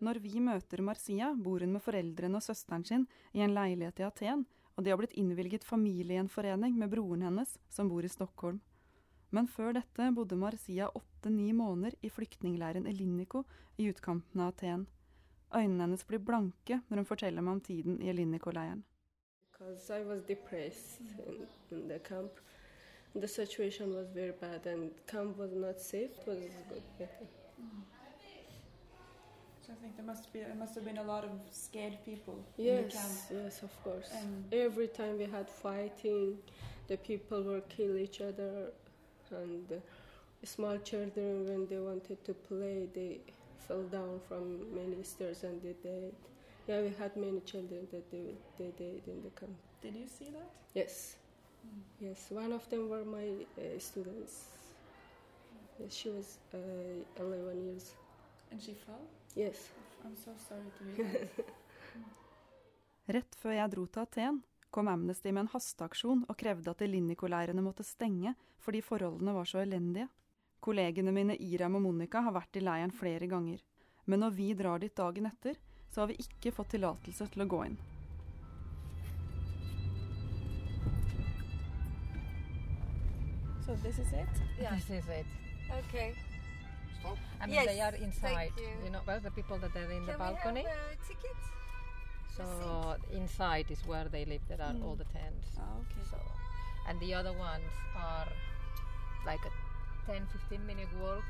Når 0.00 0.18
vi 0.22 0.38
møter 0.40 0.80
Marcia, 0.82 1.32
bor 1.34 1.58
hun 1.58 1.72
med 1.74 1.82
foreldrene 1.82 2.38
og 2.38 2.42
søsteren 2.42 2.84
sin 2.84 3.06
i 3.34 3.42
en 3.42 3.50
leilighet 3.50 3.98
i 3.98 4.04
Aten, 4.06 4.44
og 4.78 4.84
de 4.84 4.92
har 4.92 4.98
blitt 5.00 5.16
innvilget 5.18 5.64
familiegjenforening 5.66 6.76
med 6.78 6.92
broren 6.92 7.24
hennes, 7.26 7.56
som 7.68 7.88
bor 7.90 8.06
i 8.06 8.10
Stockholm. 8.12 8.60
Men 9.34 9.48
før 9.50 9.74
dette 9.74 10.06
bodde 10.14 10.38
Marcia 10.38 10.86
åtte-ni 10.94 11.50
måneder 11.52 11.96
i 12.00 12.08
flyktningleiren 12.08 12.86
Elinico 12.86 13.42
i 13.76 13.88
utkanten 13.90 14.40
av 14.40 14.54
Aten. 14.54 14.86
Øynene 15.50 15.82
hennes 15.82 16.06
blir 16.06 16.22
blanke 16.22 16.78
når 16.88 17.02
hun 17.02 17.08
forteller 17.10 17.42
meg 17.42 17.58
om 17.58 17.60
tiden 17.60 17.98
i 18.00 18.12
Elinico-leiren. 18.12 18.84
I 19.58 20.04
was 20.04 20.22
depressed 20.22 21.00
in, 21.26 21.46
in 21.70 21.88
the 21.88 21.98
camp. 21.98 22.38
The 23.14 23.26
situation 23.26 23.94
was 23.94 24.06
very 24.14 24.32
bad, 24.32 24.66
and 24.66 24.92
camp 25.08 25.36
was 25.36 25.50
not 25.52 25.80
safe. 25.80 26.12
It 26.20 26.26
was 26.26 26.38
good. 26.68 27.97
So 29.68 29.74
I 29.74 29.82
think 29.82 29.96
there 29.96 30.06
must 30.06 30.32
be 30.32 30.38
there 30.40 30.54
must 30.58 30.74
have 30.76 30.84
been 30.86 30.96
a 30.96 31.02
lot 31.02 31.24
of 31.24 31.30
scared 31.50 31.98
people 32.02 32.42
in 32.56 32.64
the 32.64 32.82
camp. 32.84 32.92
Yes, 32.94 33.26
yes, 33.30 33.62
of 33.62 33.84
course. 33.84 34.08
And 34.18 34.44
Every 34.50 34.88
time 34.88 35.18
we 35.18 35.26
had 35.26 35.50
fighting, 35.50 36.38
the 36.86 36.96
people 36.96 37.42
were 37.42 37.60
kill 37.68 37.98
each 37.98 38.22
other, 38.22 38.72
and 39.30 39.82
small 40.42 40.78
children 40.78 41.44
when 41.46 41.66
they 41.66 41.78
wanted 41.78 42.24
to 42.24 42.32
play, 42.32 42.88
they 42.94 43.20
fell 43.66 43.82
down 43.82 44.20
from 44.26 44.74
many 44.74 45.02
stairs 45.02 45.44
and 45.44 45.60
they 45.60 45.74
died. 45.84 46.14
Yeah, 46.66 46.80
we 46.80 46.92
had 46.98 47.14
many 47.16 47.40
children 47.40 47.86
that 47.90 48.10
they, 48.10 48.36
they 48.58 48.70
died 48.78 49.02
in 49.06 49.22
the 49.22 49.30
camp. 49.38 49.52
did 49.82 49.94
you 49.96 50.06
see 50.06 50.30
that? 50.30 50.50
Yes. 50.74 51.16
Yes, 52.00 52.28
one 52.30 52.52
of 52.52 52.68
them 52.70 52.88
were 52.88 53.04
my 53.04 53.28
uh, 53.58 53.78
students. 53.78 54.46
Yes, 55.78 55.94
she 55.94 56.08
was 56.08 56.38
uh, 56.54 57.22
11 57.22 57.66
years. 57.66 57.92
And 58.50 58.62
she 58.62 58.72
fell. 58.72 59.00
Yes. 59.34 59.70
I'm 60.04 60.16
so 60.16 60.32
sorry 60.48 60.70
to 60.78 60.84
hear 60.96 61.08
that. 61.12 61.54
Rett 63.14 63.34
før 63.40 63.54
jeg 63.56 63.72
dro 63.72 63.86
til 63.86 64.04
Aten, 64.04 64.40
kom 64.70 64.88
Amnesty 64.88 65.32
med 65.32 65.46
en 65.46 65.52
hasteaksjon 65.54 66.24
og 66.28 66.36
krevde 66.38 66.70
at 66.70 66.84
Elinico-leirene 66.84 67.64
måtte 67.64 67.86
stenge 67.86 68.34
fordi 68.60 68.82
forholdene 68.84 69.32
var 69.32 69.48
så 69.48 69.62
elendige. 69.62 70.08
Kollegene 70.60 71.14
mine 71.14 71.36
Iram 71.40 71.78
og 71.78 71.86
Monica 71.86 72.20
har 72.26 72.36
vært 72.36 72.58
i 72.60 72.64
leiren 72.64 72.92
flere 72.92 73.30
ganger. 73.30 73.62
Men 74.04 74.24
når 74.24 74.34
vi 74.36 74.50
drar 74.58 74.82
dit 74.82 74.96
dagen 74.96 75.30
etter, 75.30 75.56
så 75.88 76.02
har 76.02 76.12
vi 76.12 76.18
ikke 76.20 76.52
fått 76.52 76.74
tillatelse 76.76 77.30
til 77.32 77.44
å 77.46 77.48
gå 77.48 77.62
inn. 77.70 77.78
so 83.68 83.76
this 83.82 83.98
is 83.98 84.12
it. 84.12 84.28
This 84.58 84.90
is 84.90 85.08
it. 85.08 85.26
Okay. 85.70 86.14
I 87.40 87.46
mean, 87.46 87.54
Yes, 87.54 87.66
they 87.66 87.80
are 87.80 87.94
inside. 87.94 88.52
you. 88.56 88.90
know, 88.90 89.00
well, 89.06 89.20
the 89.20 89.30
people 89.30 89.58
that 89.58 89.74
are 89.76 89.90
in 89.92 90.06
the 90.06 90.12
balcony. 90.18 90.62
we 90.62 90.68
have 90.68 90.92
a 90.92 91.06
ticket? 91.06 91.36
So 92.36 92.96
inside 93.12 93.70
is 93.70 93.84
where 93.86 94.08
they 94.08 94.24
live. 94.24 94.42
There 94.48 94.60
are 94.60 94.72
Mm. 94.74 94.84
all 94.84 94.96
the 94.96 95.04
tents. 95.04 95.48
Oh, 95.58 95.80
okay. 95.80 96.04
So, 96.10 96.18
and 96.88 97.00
the 97.00 97.14
other 97.14 97.32
ones 97.32 97.72
are 97.96 98.26
like 99.26 99.44
a 99.46 99.50
10, 100.06 100.26
15 100.26 100.66
minute 100.66 100.88
walk 101.00 101.24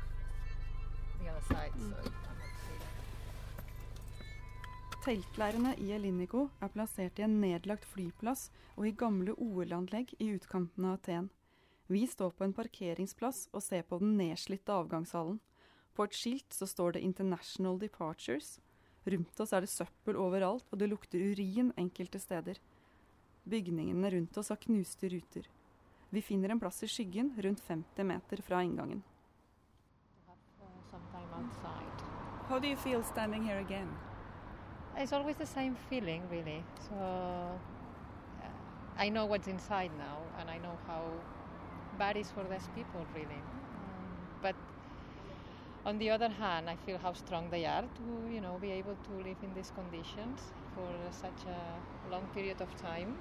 the 1.19 1.29
other 1.29 1.41
side. 1.53 1.71
Mm. 1.75 1.89
So 1.91 1.97
you 1.97 2.03
them. 2.03 2.37
Teltleirene 5.03 5.75
i 5.79 5.91
Elinico 5.95 6.49
er 6.61 6.67
plassert 6.73 7.19
i 7.19 7.23
en 7.23 7.39
nedlagt 7.41 7.85
flyplass 7.85 8.49
og 8.77 8.87
i 8.87 8.91
gamle 8.91 9.33
OL-anlegg 9.37 10.13
i 10.19 10.27
utkanten 10.35 10.85
av 10.85 10.93
Aten. 10.99 11.29
Vi 11.87 12.05
står 12.07 12.31
på 12.37 12.43
en 12.43 12.53
parkeringsplass 12.53 13.47
og 13.53 13.63
ser 13.63 13.81
på 13.83 13.99
den 13.99 14.17
nedslitte 14.17 14.69
avgangshallen. 14.75 15.39
På 15.99 16.05
et 16.07 16.15
skilt 16.15 16.53
så 16.55 16.63
står 16.63 16.93
det 16.95 17.01
'International 17.03 17.75
Departures'. 17.75 18.59
Rundt 19.05 19.39
oss 19.39 19.51
er 19.51 19.59
det 19.59 19.69
søppel 19.69 20.15
overalt, 20.15 20.63
og 20.71 20.79
det 20.79 20.87
lukter 20.89 21.19
urin 21.19 21.73
enkelte 21.77 22.19
steder. 22.19 22.55
Bygningene 23.43 24.09
rundt 24.13 24.37
oss 24.37 24.49
har 24.49 24.55
knuste 24.55 25.09
ruter. 25.11 25.49
Vi 26.09 26.21
finner 26.21 26.51
en 26.51 26.59
plass 26.59 26.83
i 26.83 26.87
skyggen 26.87 27.33
rundt 27.43 27.59
50 27.59 28.03
meter 28.03 28.41
fra 28.41 28.61
inngangen. 28.63 29.03
How 32.47 32.59
do 32.59 32.67
you 32.67 32.77
feel 32.77 33.03
standing 33.03 33.43
here 33.43 33.59
again? 33.59 33.89
It's 34.95 35.11
always 35.11 35.35
the 35.35 35.45
same 35.45 35.75
feeling, 35.89 36.23
really. 36.31 36.63
So 36.87 36.95
uh, 36.95 37.57
I 38.97 39.09
know 39.09 39.25
what's 39.25 39.49
inside 39.49 39.91
now, 39.97 40.23
and 40.39 40.49
I 40.49 40.59
know 40.59 40.77
how 40.87 41.03
bad 41.97 42.15
it 42.15 42.21
is 42.21 42.31
for 42.31 42.43
these 42.43 42.69
people, 42.73 43.05
really. 43.13 43.41
Um, 43.41 44.41
but 44.41 44.55
on 45.89 45.97
the 45.97 46.11
other 46.11 46.29
hand, 46.29 46.69
I 46.69 46.75
feel 46.85 46.97
how 46.97 47.13
strong 47.13 47.49
they 47.49 47.65
are 47.65 47.81
to, 47.81 48.33
you 48.33 48.41
know, 48.41 48.57
be 48.61 48.71
able 48.71 48.95
to 48.95 49.11
live 49.27 49.37
in 49.43 49.53
these 49.55 49.71
conditions 49.75 50.39
for 50.75 50.89
such 51.11 51.41
a 51.47 52.11
long 52.11 52.27
period 52.33 52.61
of 52.61 52.69
time. 52.81 53.17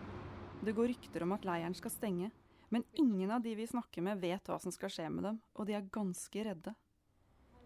Det 0.60 0.72
går 0.72 0.88
rykter 0.88 1.22
om 1.22 1.32
at 1.32 1.44
leiren 1.44 1.74
skal 1.74 1.90
stenge, 1.90 2.30
men 2.68 2.84
ingen 2.92 3.30
av 3.30 3.40
de 3.40 3.54
vi 3.54 3.66
snakker 3.66 4.02
med 4.02 4.20
vet 4.20 4.48
hva 4.48 4.58
som 4.60 4.72
skal 4.74 4.90
skje 4.90 5.08
med 5.08 5.24
dem, 5.24 5.38
og 5.54 5.66
de 5.66 5.76
er 5.78 5.86
ganske 5.92 6.44
redde. 6.44 6.74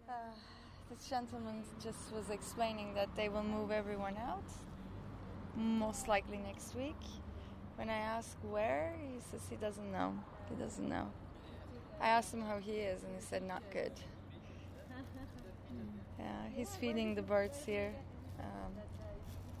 Uh, 0.07 0.13
this 0.89 1.09
gentleman 1.09 1.63
just 1.83 2.13
was 2.13 2.29
explaining 2.29 2.95
that 2.95 3.09
they 3.15 3.27
will 3.27 3.43
move 3.43 3.71
everyone 3.71 4.15
out, 4.17 4.55
most 5.55 6.07
likely 6.07 6.37
next 6.37 6.75
week. 6.75 7.03
When 7.75 7.89
I 7.89 7.99
ask 8.17 8.37
where, 8.51 8.95
he 9.01 9.19
says 9.19 9.49
he 9.49 9.57
doesn't 9.57 9.91
know. 9.91 10.13
He 10.49 10.55
doesn't 10.55 10.87
know. 10.87 11.07
I 11.99 12.07
asked 12.07 12.33
him 12.33 12.41
how 12.41 12.59
he 12.59 12.77
is, 12.87 13.03
and 13.03 13.15
he 13.15 13.21
said 13.21 13.43
not 13.43 13.63
good. 13.73 13.91
Yeah, 16.23 16.29
he's 16.55 16.75
feeding 16.75 17.15
the 17.15 17.21
birds 17.21 17.59
here 17.65 17.93
um, 18.39 18.71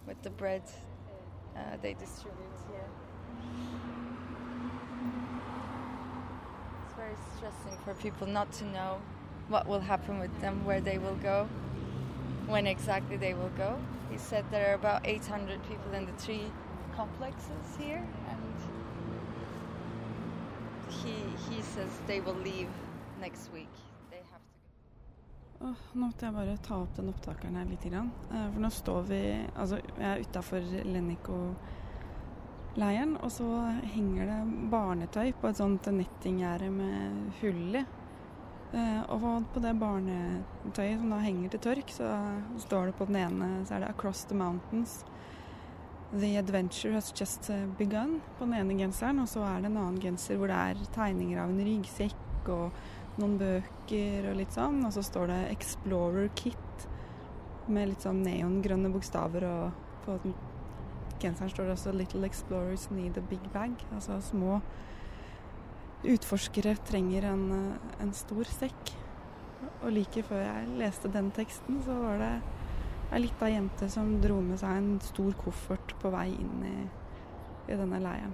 with 0.07 0.21
the 0.23 0.29
bread 0.29 0.63
uh, 1.55 1.77
they 1.81 1.93
distribute 1.93 2.57
here. 2.69 2.87
It's 6.85 6.95
very 6.95 7.15
stressing 7.35 7.77
for 7.83 7.93
people 8.01 8.27
not 8.27 8.51
to 8.53 8.65
know 8.65 9.01
what 9.49 9.67
will 9.67 9.81
happen 9.81 10.19
with 10.19 10.39
them, 10.41 10.63
where 10.65 10.81
they 10.81 10.97
will 10.97 11.15
go, 11.15 11.47
when 12.47 12.65
exactly 12.65 13.17
they 13.17 13.33
will 13.33 13.51
go. 13.57 13.77
He 14.09 14.17
said 14.17 14.45
there 14.51 14.71
are 14.71 14.75
about 14.75 15.05
800 15.05 15.61
people 15.67 15.93
in 15.93 16.05
the 16.05 16.13
three 16.13 16.45
complexes 16.95 17.77
here, 17.77 18.03
and 18.29 18.39
he 20.89 21.15
he 21.49 21.61
says 21.61 21.89
they 22.07 22.19
will 22.19 22.35
leave 22.35 22.69
next 23.19 23.51
week. 23.51 23.69
Åh, 25.63 25.71
nå 25.93 26.09
måtte 26.09 26.25
jeg 26.27 26.35
bare 26.35 26.57
ta 26.59 26.75
opp 26.83 26.91
den 26.97 27.07
opptakeren 27.13 27.55
her 27.55 27.63
litt. 27.69 27.85
Grann. 27.87 28.09
Eh, 28.33 28.49
For 28.51 28.59
nå 28.59 28.69
står 28.69 29.01
vi 29.07 29.47
Altså, 29.55 29.77
jeg 29.95 30.09
er 30.09 30.19
utafor 30.25 30.61
Lennico-leiren, 30.83 33.17
og 33.23 33.31
så 33.31 33.71
henger 33.93 34.25
det 34.27 34.43
barnetøy 34.71 35.33
på 35.39 35.47
et 35.47 35.57
sånt 35.61 35.85
nettinggjerde 35.87 36.69
med 36.73 37.31
hull 37.41 37.75
i. 37.79 37.85
Eh, 38.73 39.01
Og 39.07 39.43
på 39.53 39.59
det 39.63 39.79
barnetøyet 39.79 40.99
som 40.99 41.09
da 41.09 41.17
henger 41.23 41.49
til 41.49 41.59
tørk, 41.59 41.89
så 41.89 42.07
står 42.59 42.85
det 42.85 42.95
på 42.99 43.05
den 43.05 43.15
ene 43.15 43.65
så 43.65 43.73
er 43.75 43.79
det 43.79 43.89
'Across 43.89 44.25
the 44.27 44.35
Mountains'. 44.35 45.03
The 46.19 46.37
adventure 46.37 46.93
has 46.93 47.13
just 47.19 47.49
eh, 47.49 47.65
begun 47.77 48.21
på 48.37 48.45
den 48.45 48.53
ene 48.53 48.77
genseren, 48.77 49.19
og 49.19 49.27
så 49.27 49.39
er 49.39 49.61
det 49.61 49.65
en 49.65 49.77
annen 49.77 50.01
genser 50.01 50.37
hvor 50.37 50.47
det 50.47 50.55
er 50.55 50.75
tegninger 50.93 51.41
av 51.41 51.49
en 51.49 51.65
ryggsekk 51.65 52.49
og 52.49 52.71
noen 53.21 53.37
bøker 53.37 54.29
og 54.31 54.39
litt 54.39 54.55
sånn, 54.55 54.81
og 54.85 54.93
så 54.95 55.03
står 55.05 55.27
det 55.29 55.41
'Explorer 55.51 56.29
Kit' 56.35 56.87
med 57.67 57.89
litt 57.89 58.01
sånn 58.01 58.23
neongrønne 58.23 58.91
bokstaver, 58.91 59.43
og 59.43 59.71
på 60.05 60.33
genseren 61.19 61.49
står 61.49 61.69
det 61.69 61.77
også 61.77 61.93
'Little 61.93 62.25
Explorers 62.25 62.89
Need 62.91 63.17
a 63.17 63.21
Big 63.21 63.43
Bag', 63.53 63.85
altså 63.93 64.21
små 64.21 64.61
utforskere 66.03 66.75
trenger 66.85 67.23
en, 67.31 67.77
en 68.01 68.13
stor 68.13 68.43
sekk. 68.43 68.93
Og 69.83 69.91
like 69.91 70.23
før 70.23 70.43
jeg 70.43 70.77
leste 70.79 71.11
den 71.11 71.31
teksten, 71.31 71.81
så 71.83 71.95
var 71.95 72.17
det 72.17 72.33
ei 73.13 73.19
lita 73.19 73.49
jente 73.51 73.89
som 73.91 74.21
dro 74.23 74.39
med 74.41 74.59
seg 74.59 74.77
en 74.77 74.99
stor 75.03 75.35
koffert 75.39 75.93
på 76.01 76.11
vei 76.13 76.29
inn 76.33 76.63
i, 76.67 76.77
i 77.71 77.77
denne 77.77 77.99
leiren. 78.03 78.33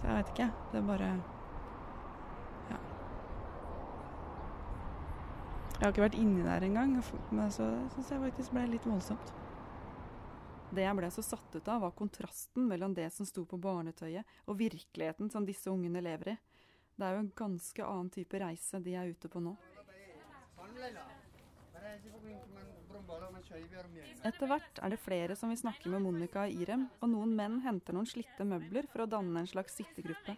Så 0.00 0.08
jeg 0.08 0.16
vet 0.16 0.32
ikke. 0.34 0.48
Det 0.72 0.80
er 0.80 0.88
bare 0.88 1.10
Jeg 5.80 5.86
har 5.86 5.94
ikke 5.94 6.02
vært 6.04 6.16
inni 6.20 6.42
der 6.44 6.64
engang, 6.66 6.90
men 7.32 7.52
så 7.56 7.64
syns 7.94 8.10
jeg 8.12 8.20
faktisk 8.20 8.52
ble 8.52 8.66
litt 8.68 8.84
voldsomt. 8.84 9.30
Det 10.76 10.82
jeg 10.84 10.96
ble 10.98 11.08
så 11.08 11.22
satt 11.24 11.54
ut 11.56 11.68
av, 11.72 11.78
var 11.86 11.94
kontrasten 11.96 12.66
mellom 12.68 12.92
det 12.92 13.06
som 13.14 13.24
sto 13.24 13.46
på 13.48 13.56
barnetøyet, 13.56 14.28
og 14.44 14.58
virkeligheten 14.60 15.30
som 15.32 15.46
disse 15.48 15.72
ungene 15.72 16.02
lever 16.04 16.34
i. 16.34 16.34
Det 17.00 17.06
er 17.06 17.16
jo 17.16 17.22
en 17.22 17.30
ganske 17.32 17.86
annen 17.86 18.10
type 18.12 18.40
reise 18.42 18.80
de 18.84 18.92
er 18.92 19.08
ute 19.08 19.30
på 19.32 19.40
nå. 19.40 19.54
Etter 24.20 24.50
hvert 24.52 24.82
er 24.84 24.92
det 24.92 25.00
flere 25.00 25.38
som 25.40 25.48
vil 25.48 25.62
snakke 25.62 25.88
med 25.94 26.04
Monica 26.04 26.44
og 26.44 26.60
Irem, 26.60 26.84
og 27.00 27.08
noen 27.14 27.32
menn 27.38 27.56
henter 27.64 27.96
noen 27.96 28.10
slitte 28.10 28.44
møbler 28.44 28.84
for 28.92 29.06
å 29.06 29.08
danne 29.16 29.46
en 29.46 29.48
slags 29.48 29.80
sittegruppe. 29.80 30.36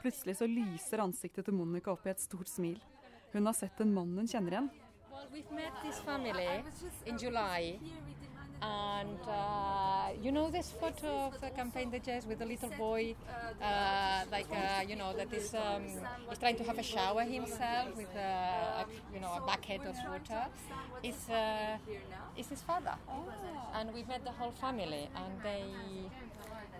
Plutselig 0.00 0.38
så 0.40 0.48
lyser 0.48 1.04
ansiktet 1.04 1.44
til 1.44 1.58
Monica 1.60 1.92
opp 1.92 2.08
i 2.08 2.14
et 2.14 2.24
stort 2.24 2.48
smil. 2.48 2.80
Hun 3.32 3.46
har 3.46 3.52
sett 3.52 3.80
en 3.80 3.92
mann 3.94 4.16
hun 4.18 4.28
kjenner 4.28 4.52
igjen. 4.52 4.70
Well, 5.10 5.26
we've 5.32 5.54
met 5.54 5.72
this 5.84 5.98
family 6.00 6.64
in 7.06 7.18
July. 7.18 7.78
And 8.62 9.20
uh, 9.26 10.10
you 10.22 10.32
know 10.32 10.50
this 10.50 10.70
photo 10.78 11.28
of 11.28 11.40
the 11.40 11.48
campaign 11.48 11.90
the 11.90 11.98
Jazz 11.98 12.26
with 12.26 12.42
a 12.42 12.44
little 12.44 12.68
boy, 12.76 13.14
uh, 13.62 14.24
like 14.30 14.50
uh, 14.52 14.82
you 14.86 14.96
know 14.96 15.14
that 15.16 15.32
is 15.32 15.54
um, 15.54 15.84
is 16.30 16.38
trying 16.38 16.56
to 16.56 16.64
have 16.64 16.78
a 16.78 16.82
shower 16.82 17.22
himself 17.22 17.96
with 17.96 18.14
a, 18.14 18.82
a, 18.82 18.86
you 19.14 19.20
know 19.20 19.32
a 19.32 19.40
bucket 19.46 19.80
of 19.86 19.96
water. 20.06 20.44
Is 21.02 21.30
uh, 21.30 21.78
is 22.36 22.48
his 22.48 22.60
father, 22.60 22.96
and 23.74 23.94
we 23.94 24.02
met 24.02 24.24
the 24.24 24.32
whole 24.32 24.52
family, 24.52 25.08
and 25.16 25.32
they 25.42 25.64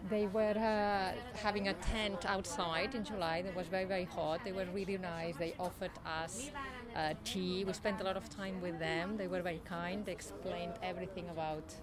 they 0.09 0.27
were 0.27 0.57
uh, 0.57 1.13
having 1.39 1.69
a 1.69 1.75
tent 1.75 2.25
outside 2.27 2.95
in 2.95 3.05
July. 3.05 3.39
It 3.47 3.55
was 3.55 3.67
very, 3.69 3.85
very 3.85 4.05
hot. 4.05 4.45
They 4.45 4.53
were 4.53 4.67
really 4.73 4.97
nice. 4.99 5.37
They 5.37 5.55
offered 5.59 5.91
us 6.07 6.51
uh, 6.97 7.15
tea. 7.25 7.65
We 7.65 7.73
spent 7.73 8.01
a 8.01 8.05
lot 8.05 8.17
of 8.17 8.29
time 8.29 8.61
with 8.61 8.79
them. 8.79 9.17
They 9.17 9.27
were 9.29 9.43
very 9.43 9.61
kind. 9.65 10.05
They 10.05 10.13
explained 10.13 10.75
everything 10.83 11.29
about, 11.29 11.75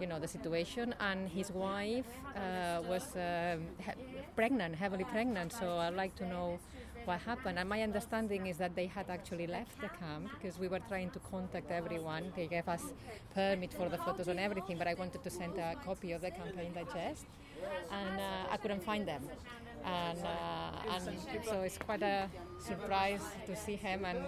you 0.00 0.06
know, 0.06 0.18
the 0.18 0.28
situation. 0.28 0.94
And 1.00 1.28
his 1.28 1.50
wife 1.52 2.06
uh, 2.34 2.82
was 2.88 3.14
um, 3.16 3.66
pregnant, 4.34 4.76
heavily 4.76 5.04
pregnant. 5.04 5.52
So 5.52 5.78
I'd 5.78 5.94
like 5.94 6.14
to 6.16 6.26
know 6.26 6.58
what 7.04 7.20
happened. 7.20 7.58
And 7.58 7.68
my 7.68 7.82
understanding 7.82 8.46
is 8.46 8.56
that 8.58 8.74
they 8.74 8.86
had 8.86 9.10
actually 9.10 9.46
left 9.46 9.80
the 9.80 9.88
camp 9.88 10.30
because 10.34 10.58
we 10.58 10.68
were 10.68 10.80
trying 10.88 11.10
to 11.10 11.18
contact 11.18 11.70
everyone. 11.70 12.32
They 12.36 12.46
gave 12.46 12.68
us 12.68 12.82
permit 13.34 13.72
for 13.72 13.88
the 13.88 13.98
photos 13.98 14.28
and 14.28 14.38
everything, 14.38 14.78
but 14.78 14.86
I 14.86 14.94
wanted 14.94 15.22
to 15.22 15.30
send 15.30 15.58
a 15.58 15.74
copy 15.84 16.12
of 16.12 16.20
the 16.20 16.30
campaign 16.30 16.72
digest, 16.72 17.26
and 17.90 18.20
uh, 18.20 18.52
I 18.52 18.56
couldn't 18.56 18.82
find 18.82 19.06
them. 19.06 19.22
And, 19.84 20.18
uh, 20.18 20.94
and 20.94 21.18
so 21.44 21.62
it's 21.62 21.78
quite 21.78 22.02
a 22.02 22.28
surprise 22.58 23.22
to 23.46 23.56
see 23.56 23.76
him, 23.76 24.04
and, 24.04 24.18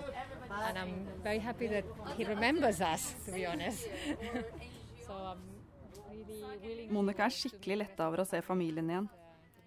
and 0.66 0.78
I'm 0.78 1.06
very 1.22 1.38
happy 1.38 1.66
that 1.66 1.85
he 2.16 2.24
remembers 2.24 2.80
us, 2.80 3.14
to 3.26 3.32
be 3.32 3.44
honest. 3.44 3.87
so 5.06 5.12
I'm 5.12 5.38
really 6.11 6.32
willing 6.62 6.92
Monica 6.92 7.26
er 7.26 7.35
skikkelig 7.37 7.78
letta 7.85 8.06
over 8.08 8.22
å 8.22 8.28
se 8.28 8.40
familien 8.44 8.88
igjen. 8.88 9.11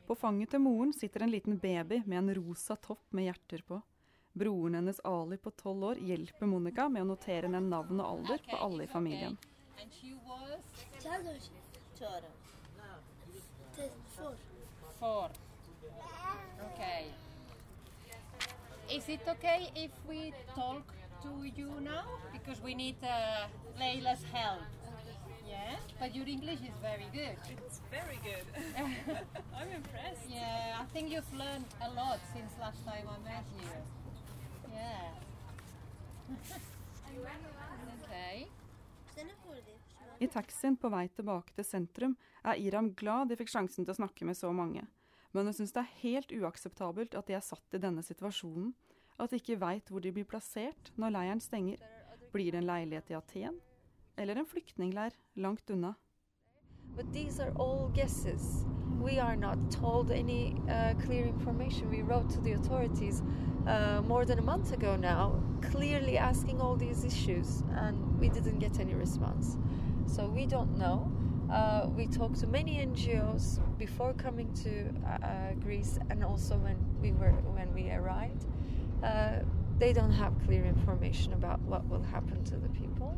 På 0.07 0.15
fanget 0.15 0.51
til 0.53 0.61
moren 0.61 0.93
sitter 0.93 1.23
en 1.25 1.31
liten 1.33 1.57
baby 1.59 2.01
med 2.05 2.17
en 2.17 2.35
rosa 2.35 2.75
topp 2.75 3.01
med 3.09 3.25
hjerter 3.25 3.63
på. 3.65 3.81
Broren 4.35 4.75
hennes 4.75 4.99
Ali 5.03 5.37
på 5.37 5.51
tolv 5.51 5.83
år 5.83 6.01
hjelper 6.03 6.49
Monica 6.51 6.89
med 6.91 7.05
å 7.05 7.09
notere 7.13 7.49
ned 7.49 7.69
navn 7.71 8.01
og 8.03 8.09
alder 8.11 8.41
på 8.49 8.57
alle 8.67 8.83
i 8.83 8.91
familien. 8.91 9.37
Okay. 16.65 17.05
Is 18.91 19.09
it 19.09 19.21
okay 19.27 19.71
if 19.75 19.91
we 20.07 20.33
talk 20.53 20.83
to 21.23 21.45
you 21.57 21.71
now? 21.81 22.05
Because 22.31 22.61
we 22.61 22.75
need 22.75 22.95
uh, 23.01 23.47
Leila's 23.79 24.23
help. 24.31 24.61
Yeah, 25.47 25.77
but 25.99 26.15
your 26.15 26.27
English 26.27 26.59
is 26.61 26.75
very 26.81 27.07
good. 27.13 27.37
It's 27.49 27.81
very 27.89 28.19
good. 28.23 28.45
I'm 29.57 29.69
impressed. 29.69 30.29
Yeah, 30.29 30.81
I 30.81 30.85
think 30.93 31.11
you've 31.11 31.33
learned 31.33 31.65
a 31.81 31.89
lot 31.93 32.19
since 32.33 32.51
last 32.59 32.83
time 32.85 33.05
I 33.07 33.17
met 33.23 33.45
you. 33.59 33.69
Yeah. 34.73 35.13
okay. 38.03 38.47
I 40.19 40.27
taxien 40.27 40.77
på 40.77 40.89
vei 40.89 41.07
tilbake 41.07 41.53
til 41.55 41.65
sentrum 41.67 42.15
er 42.43 42.59
Iram 42.59 42.93
glad 42.97 43.29
de 43.29 43.37
fikk 43.39 43.51
sjansen 43.51 43.85
til 43.85 43.93
å 43.93 43.99
snakke 43.99 44.25
med 44.25 44.37
så 44.37 44.51
mange. 44.51 44.85
Men 45.35 45.49
hun 45.49 45.55
syns 45.55 45.75
det 45.75 45.83
er 45.83 45.99
helt 46.01 46.31
uakseptabelt 46.31 47.15
at 47.19 47.27
de 47.27 47.35
er 47.37 47.43
satt 47.43 47.75
i 47.75 47.81
denne 47.81 48.03
situasjonen. 48.03 48.73
At 49.19 49.31
de 49.31 49.39
ikke 49.39 49.59
veit 49.59 49.91
hvor 49.91 50.03
de 50.03 50.11
blir 50.15 50.27
plassert 50.27 50.91
når 50.99 51.15
leiren 51.17 51.43
stenger. 51.43 51.83
Blir 52.33 52.51
det 52.51 52.63
en 52.63 52.69
leilighet 52.71 53.11
i 53.11 53.19
Aten? 53.19 53.59
Eller 54.17 54.39
en 54.39 54.47
flyktningleir 54.47 55.15
langt 55.35 55.69
unna? 55.69 55.93
But 56.95 57.11
these 57.11 57.43
are 57.43 57.51
all 57.59 57.91
guesses. 57.93 58.65
We 59.05 59.19
are 59.19 59.35
not 59.35 59.69
told 59.69 60.09
any 60.09 60.55
uh, 60.67 60.95
clear 60.95 61.27
information. 61.27 61.91
We 61.91 62.01
wrote 62.01 62.27
to 62.31 62.41
the 62.41 62.53
authorities 62.53 63.21
uh, 63.67 64.01
more 64.01 64.25
than 64.25 64.39
a 64.39 64.41
month 64.41 64.73
ago 64.73 64.95
now, 64.95 65.43
clearly 65.61 66.17
asking 66.17 66.59
all 66.59 66.75
these 66.75 67.05
issues, 67.05 67.61
and 67.75 68.19
we 68.19 68.29
didn't 68.29 68.57
get 68.57 68.79
any 68.79 68.95
response. 68.95 69.57
So 70.07 70.25
we 70.25 70.47
don't 70.47 70.75
know. 70.75 71.11
Uh, 71.53 71.87
we 71.95 72.07
talked 72.07 72.39
to 72.39 72.47
many 72.47 72.83
NGOs 72.83 73.59
before 73.77 74.13
coming 74.13 74.51
to 74.63 74.89
uh, 75.07 75.23
uh, 75.23 75.53
Greece, 75.61 75.99
and 76.09 76.23
also 76.23 76.57
when 76.57 76.77
we 76.99 77.11
were 77.11 77.33
when 77.57 77.71
we 77.75 77.91
arrived. 77.91 78.47
Uh, 79.03 79.41
they 79.77 79.93
don't 79.93 80.13
have 80.13 80.33
clear 80.45 80.65
information 80.65 81.33
about 81.33 81.61
what 81.61 81.87
will 81.89 82.01
happen 82.01 82.43
to 82.45 82.55
the 82.55 82.69
people 82.69 83.15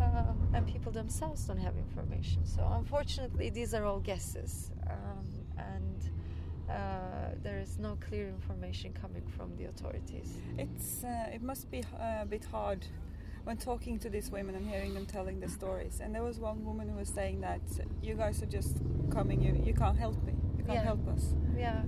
uh, 0.00 0.32
and 0.54 0.66
people 0.66 0.92
themselves 0.92 1.44
don't 1.46 1.58
have 1.58 1.76
information. 1.76 2.44
So 2.44 2.66
unfortunately, 2.72 3.50
these 3.50 3.74
are 3.74 3.84
all 3.84 4.00
guesses, 4.00 4.70
um, 4.90 5.26
and 5.58 6.10
uh, 6.70 7.34
there 7.42 7.58
is 7.58 7.78
no 7.78 7.96
clear 8.08 8.28
information 8.28 8.92
coming 8.92 9.22
from 9.36 9.54
the 9.56 9.64
authorities. 9.66 10.32
It's 10.58 11.04
uh, 11.04 11.30
it 11.32 11.42
must 11.42 11.70
be 11.70 11.82
uh, 12.00 12.22
a 12.22 12.26
bit 12.26 12.44
hard 12.44 12.86
when 13.44 13.58
talking 13.58 13.98
to 13.98 14.08
these 14.08 14.30
women 14.30 14.54
and 14.54 14.66
hearing 14.66 14.94
them 14.94 15.04
telling 15.04 15.38
their 15.38 15.50
stories. 15.50 16.00
And 16.02 16.14
there 16.14 16.22
was 16.22 16.38
one 16.40 16.64
woman 16.64 16.88
who 16.88 16.96
was 16.96 17.08
saying 17.10 17.42
that 17.42 17.60
you 18.02 18.14
guys 18.14 18.42
are 18.42 18.46
just 18.46 18.78
coming, 19.10 19.42
you 19.42 19.52
you 19.64 19.74
can't 19.74 19.98
help 19.98 20.16
me, 20.24 20.32
you 20.58 20.64
can't 20.64 20.78
Yeah. 20.78 20.84
help 20.84 21.06
us. 21.08 21.34
Yeah, 21.56 21.82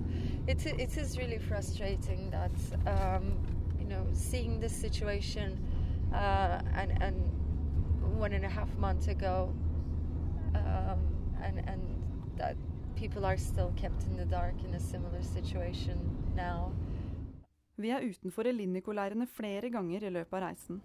it, 0.47 0.65
it 0.65 0.97
is 0.97 1.17
really 1.17 1.39
frustrating 1.39 2.29
that 2.31 2.51
um, 2.85 3.37
you 3.79 3.85
know 3.87 4.05
seeing 4.13 4.59
this 4.59 4.75
situation 4.75 5.57
uh, 6.13 6.61
and 6.75 6.91
and 7.01 7.15
one 8.19 8.35
and 8.35 8.45
a 8.45 8.49
half 8.49 8.77
months 8.77 9.07
ago, 9.07 9.53
um, 10.55 10.99
and 11.43 11.59
and 11.69 11.81
that 12.37 12.55
people 12.95 13.25
are 13.25 13.37
still 13.37 13.71
kept 13.77 14.03
in 14.03 14.17
the 14.17 14.25
dark 14.25 14.55
in 14.67 14.73
a 14.73 14.79
similar 14.79 15.21
situation 15.21 15.97
now. 16.35 16.71
Vi 17.75 17.91
er 17.91 18.01
utenfor 18.01 18.47
Elinico-leirene 18.47 19.27
flere 19.27 19.69
ganger 19.69 20.03
i 20.03 20.09
løpet 20.09 20.33
av 20.33 20.41
reisen. 20.41 20.81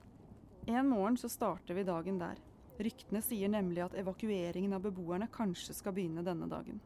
En 0.66 0.88
morgen 0.88 1.16
så 1.16 1.28
starter 1.28 1.74
vi 1.74 1.84
dagen 1.88 2.18
der. 2.20 2.36
Ryktene 2.78 3.22
sier 3.24 3.48
nemlig 3.48 3.80
at 3.84 3.94
evakueringen 3.96 4.72
av 4.76 4.82
beboerne 4.84 5.28
kanskje 5.32 5.74
skal 5.74 5.94
begynne 5.96 6.24
denne 6.24 6.48
dagen. 6.50 6.80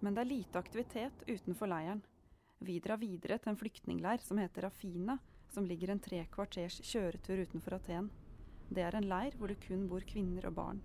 Men 0.00 0.14
det 0.14 0.24
er 0.24 0.32
lite 0.32 0.58
aktivitet 0.58 1.22
utenfor 1.26 1.70
leiren. 1.70 2.02
Vi 2.58 2.80
drar 2.80 2.98
videre 2.98 3.38
til 3.38 3.52
en 3.52 3.60
flyktningleir 3.62 4.26
som 4.26 4.38
heter 4.42 4.66
Rafina, 4.66 5.18
som 5.54 5.64
ligger 5.64 5.94
en 5.94 6.02
tre 6.02 6.24
kvarters 6.34 6.80
kjøretur 6.82 7.44
utenfor 7.46 7.78
Aten. 7.78 8.10
Det 8.74 8.82
er 8.82 8.96
en 8.98 9.06
leir 9.06 9.36
hvor 9.38 9.50
det 9.50 9.60
kun 9.62 9.84
bor 9.86 10.02
kvinner 10.02 10.48
og 10.48 10.54
barn. 10.56 10.80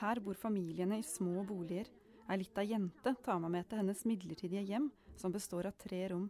Her 0.00 0.20
bor 0.20 0.34
familiene 0.40 0.98
i 0.98 1.06
små 1.06 1.44
boliger. 1.46 1.86
Ei 2.26 2.40
lita 2.40 2.64
jente 2.66 3.14
tar 3.22 3.38
meg 3.38 3.52
med 3.54 3.68
til 3.70 3.78
hennes 3.78 4.02
midlertidige 4.08 4.64
hjem, 4.72 4.88
som 5.14 5.32
består 5.32 5.68
av 5.70 5.76
tre 5.78 6.00
rom. 6.10 6.26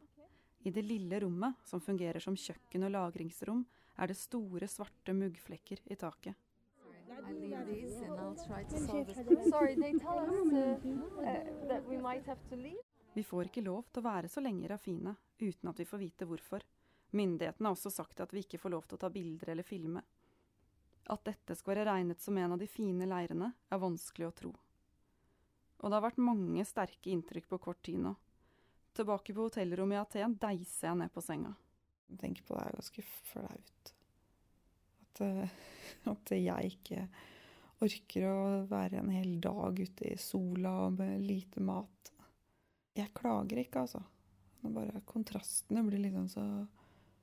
I 0.67 0.71
det 0.75 0.85
lille 0.85 1.21
rommet, 1.23 1.57
som 1.65 1.81
fungerer 1.81 2.21
som 2.21 2.37
kjøkken 2.37 2.85
og 2.85 2.93
lagringsrom, 2.99 3.63
er 3.97 4.13
det 4.13 4.19
store, 4.21 4.69
svarte 4.69 5.15
muggflekker 5.17 5.81
i 5.87 5.97
taket. 5.97 6.37
Sorry, 9.49 9.77
Vi 13.17 13.25
får 13.25 13.49
ikke 13.49 13.65
lov 13.65 13.87
til 13.89 14.03
å 14.03 14.09
være 14.11 14.29
så 14.29 14.43
lenge 14.45 14.67
i 14.67 14.69
Rafine 14.69 15.15
uten 15.41 15.71
at 15.71 15.79
vi 15.81 15.87
får 15.89 16.01
vite 16.03 16.27
hvorfor. 16.29 16.65
Myndighetene 17.17 17.71
har 17.71 17.73
også 17.73 17.89
sagt 17.95 18.21
at 18.21 18.33
vi 18.35 18.43
ikke 18.45 18.59
får 18.61 18.73
lov 18.75 18.83
til 18.85 18.99
å 18.99 19.01
ta 19.07 19.09
bilder 19.15 19.55
eller 19.55 19.65
filme. 19.65 20.03
At 21.09 21.23
dette 21.25 21.55
skal 21.57 21.73
være 21.73 21.87
regnet 21.89 22.21
som 22.21 22.37
en 22.37 22.53
av 22.53 22.61
de 22.61 22.69
fine 22.69 23.09
leirene, 23.09 23.49
er 23.73 23.81
vanskelig 23.81 24.27
å 24.29 24.35
tro. 24.37 24.51
Og 25.81 25.89
det 25.89 25.97
har 25.97 26.05
vært 26.05 26.21
mange 26.21 26.67
sterke 26.69 27.09
inntrykk 27.15 27.49
på 27.55 27.61
kort 27.71 27.81
tid 27.89 28.03
nå. 28.05 28.13
Tilbake 28.97 29.33
på 29.33 29.47
hotellrommet 29.49 29.97
i 29.97 30.03
Aten 30.03 30.37
deiser 30.43 30.91
jeg 30.91 31.01
ned 31.01 31.15
på 31.15 31.25
senga. 31.25 31.55
Jeg 32.11 32.21
Tenker 32.21 32.45
på 32.45 32.59
det 32.59 32.67
er 32.67 32.77
ganske 32.77 33.07
flaut. 33.31 33.95
At, 35.07 35.25
uh, 35.25 35.57
at 36.13 36.35
jeg 36.37 36.77
ikke 36.77 37.09
orker 37.81 38.29
å 38.29 38.45
være 38.69 39.01
en 39.01 39.17
hel 39.17 39.39
dag 39.41 39.81
ute 39.81 40.13
i 40.13 40.21
sola 40.21 40.91
med 40.93 41.25
lite 41.25 41.65
mat. 41.65 42.13
Jeg 42.97 43.13
klager 43.17 43.61
ikke, 43.61 43.85
altså. 43.85 44.03
Bare 44.67 45.03
kontrastene 45.07 45.85
blir 45.87 46.01
liksom 46.03 46.29
så 46.33 46.45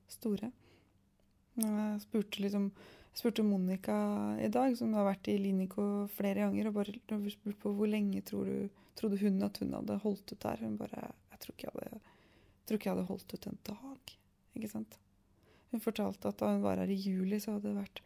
store. 0.08 0.50
Jeg 1.58 2.02
spurte 2.02 2.42
liksom 2.42 2.70
spurte 3.14 3.44
Monica 3.46 3.96
i 4.42 4.48
dag, 4.48 4.74
som 4.78 4.94
har 4.96 5.06
vært 5.06 5.30
i 5.30 5.36
Linico 5.38 6.06
flere 6.16 6.46
ganger, 6.46 6.68
og 6.68 6.80
bare 6.80 6.94
spurte 7.32 7.60
på 7.62 7.74
hvor 7.76 7.90
lenge 7.90 8.24
tror 8.26 8.48
du, 8.50 8.80
trodde 8.98 9.20
hun 9.22 9.42
at 9.46 9.60
hun 9.62 9.74
hadde 9.76 10.00
holdt 10.02 10.34
ut 10.34 10.42
der. 10.42 10.64
Hun 10.64 10.78
bare 10.80 11.12
Jeg 11.34 11.40
tror 11.44 11.60
jeg 11.60 11.72
hadde, 11.74 12.00
jeg 12.00 12.66
tror 12.66 12.78
ikke 12.78 12.88
jeg 12.88 12.96
hadde 12.96 13.08
holdt 13.10 13.34
ut 13.34 13.46
en 13.50 13.60
dag. 13.68 14.16
Ikke 14.54 14.70
sant? 14.70 14.98
Hun 15.70 15.82
fortalte 15.82 16.30
at 16.30 16.38
da 16.40 16.52
hun 16.52 16.62
var 16.62 16.78
her 16.78 16.90
i 16.90 16.98
juli, 16.98 17.40
så 17.42 17.56
hadde 17.56 17.72
det 17.72 17.82
vært 17.82 18.02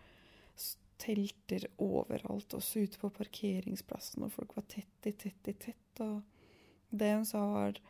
telter 0.98 1.68
overalt, 1.78 2.56
også 2.56 2.82
ute 2.82 2.98
på 2.98 3.10
parkeringsplassen, 3.14 4.24
og 4.26 4.32
folk 4.34 4.56
var 4.56 4.64
tett 4.66 5.06
i 5.06 5.12
tett 5.14 5.50
i 5.52 5.54
tett. 5.54 6.02
Og 6.02 6.16
det 6.90 7.12
hun 7.14 7.26
sa 7.28 7.44
var 7.52 7.80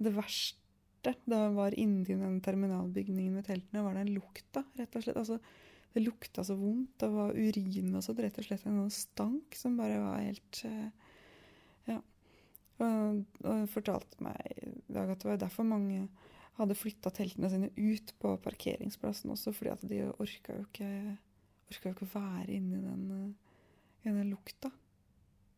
det 0.00 0.12
verste 0.16 1.14
da 1.24 1.46
hun 1.46 1.56
var 1.56 1.74
inni 1.80 2.04
den 2.04 2.40
terminalbygningen 2.44 3.34
med 3.38 3.46
teltene, 3.48 3.84
var 3.84 3.96
den 3.96 4.12
lukta, 4.12 4.64
rett 4.76 4.96
og 4.96 5.04
slett. 5.04 5.16
Altså, 5.16 5.38
det 5.94 6.02
lukta 6.04 6.44
så 6.44 6.54
vondt. 6.58 6.98
Det 7.00 7.08
var 7.10 7.36
urin 7.36 7.94
og 7.96 8.04
sånn. 8.04 8.18
Rett 8.20 8.38
og 8.38 8.46
slett 8.46 8.66
en 8.68 8.82
sånn 8.82 8.92
stank 8.94 9.56
som 9.58 9.78
bare 9.80 10.00
var 10.02 10.24
helt 10.24 10.64
Ja. 11.88 12.00
Og, 12.80 13.24
hun 13.44 13.66
fortalte 13.68 14.20
meg 14.24 14.36
i 14.56 14.92
dag 14.92 15.10
at 15.12 15.22
det 15.22 15.28
var 15.28 15.40
derfor 15.40 15.66
mange 15.68 16.04
hadde 16.60 16.76
flytta 16.76 17.12
teltene 17.12 17.48
sine 17.52 17.70
ut 17.76 18.12
på 18.20 18.34
parkeringsplassen 18.44 19.32
også, 19.32 19.52
fordi 19.56 19.72
at 19.72 19.84
de 19.88 20.02
orka 20.10 20.56
jo 20.56 20.66
ikke, 20.66 20.90
orka 21.72 21.88
jo 21.88 21.96
ikke 21.96 22.12
være 22.14 22.46
inni 22.56 22.80
den, 22.84 23.34
i 24.04 24.12
den 24.12 24.32
lukta. 24.32 24.70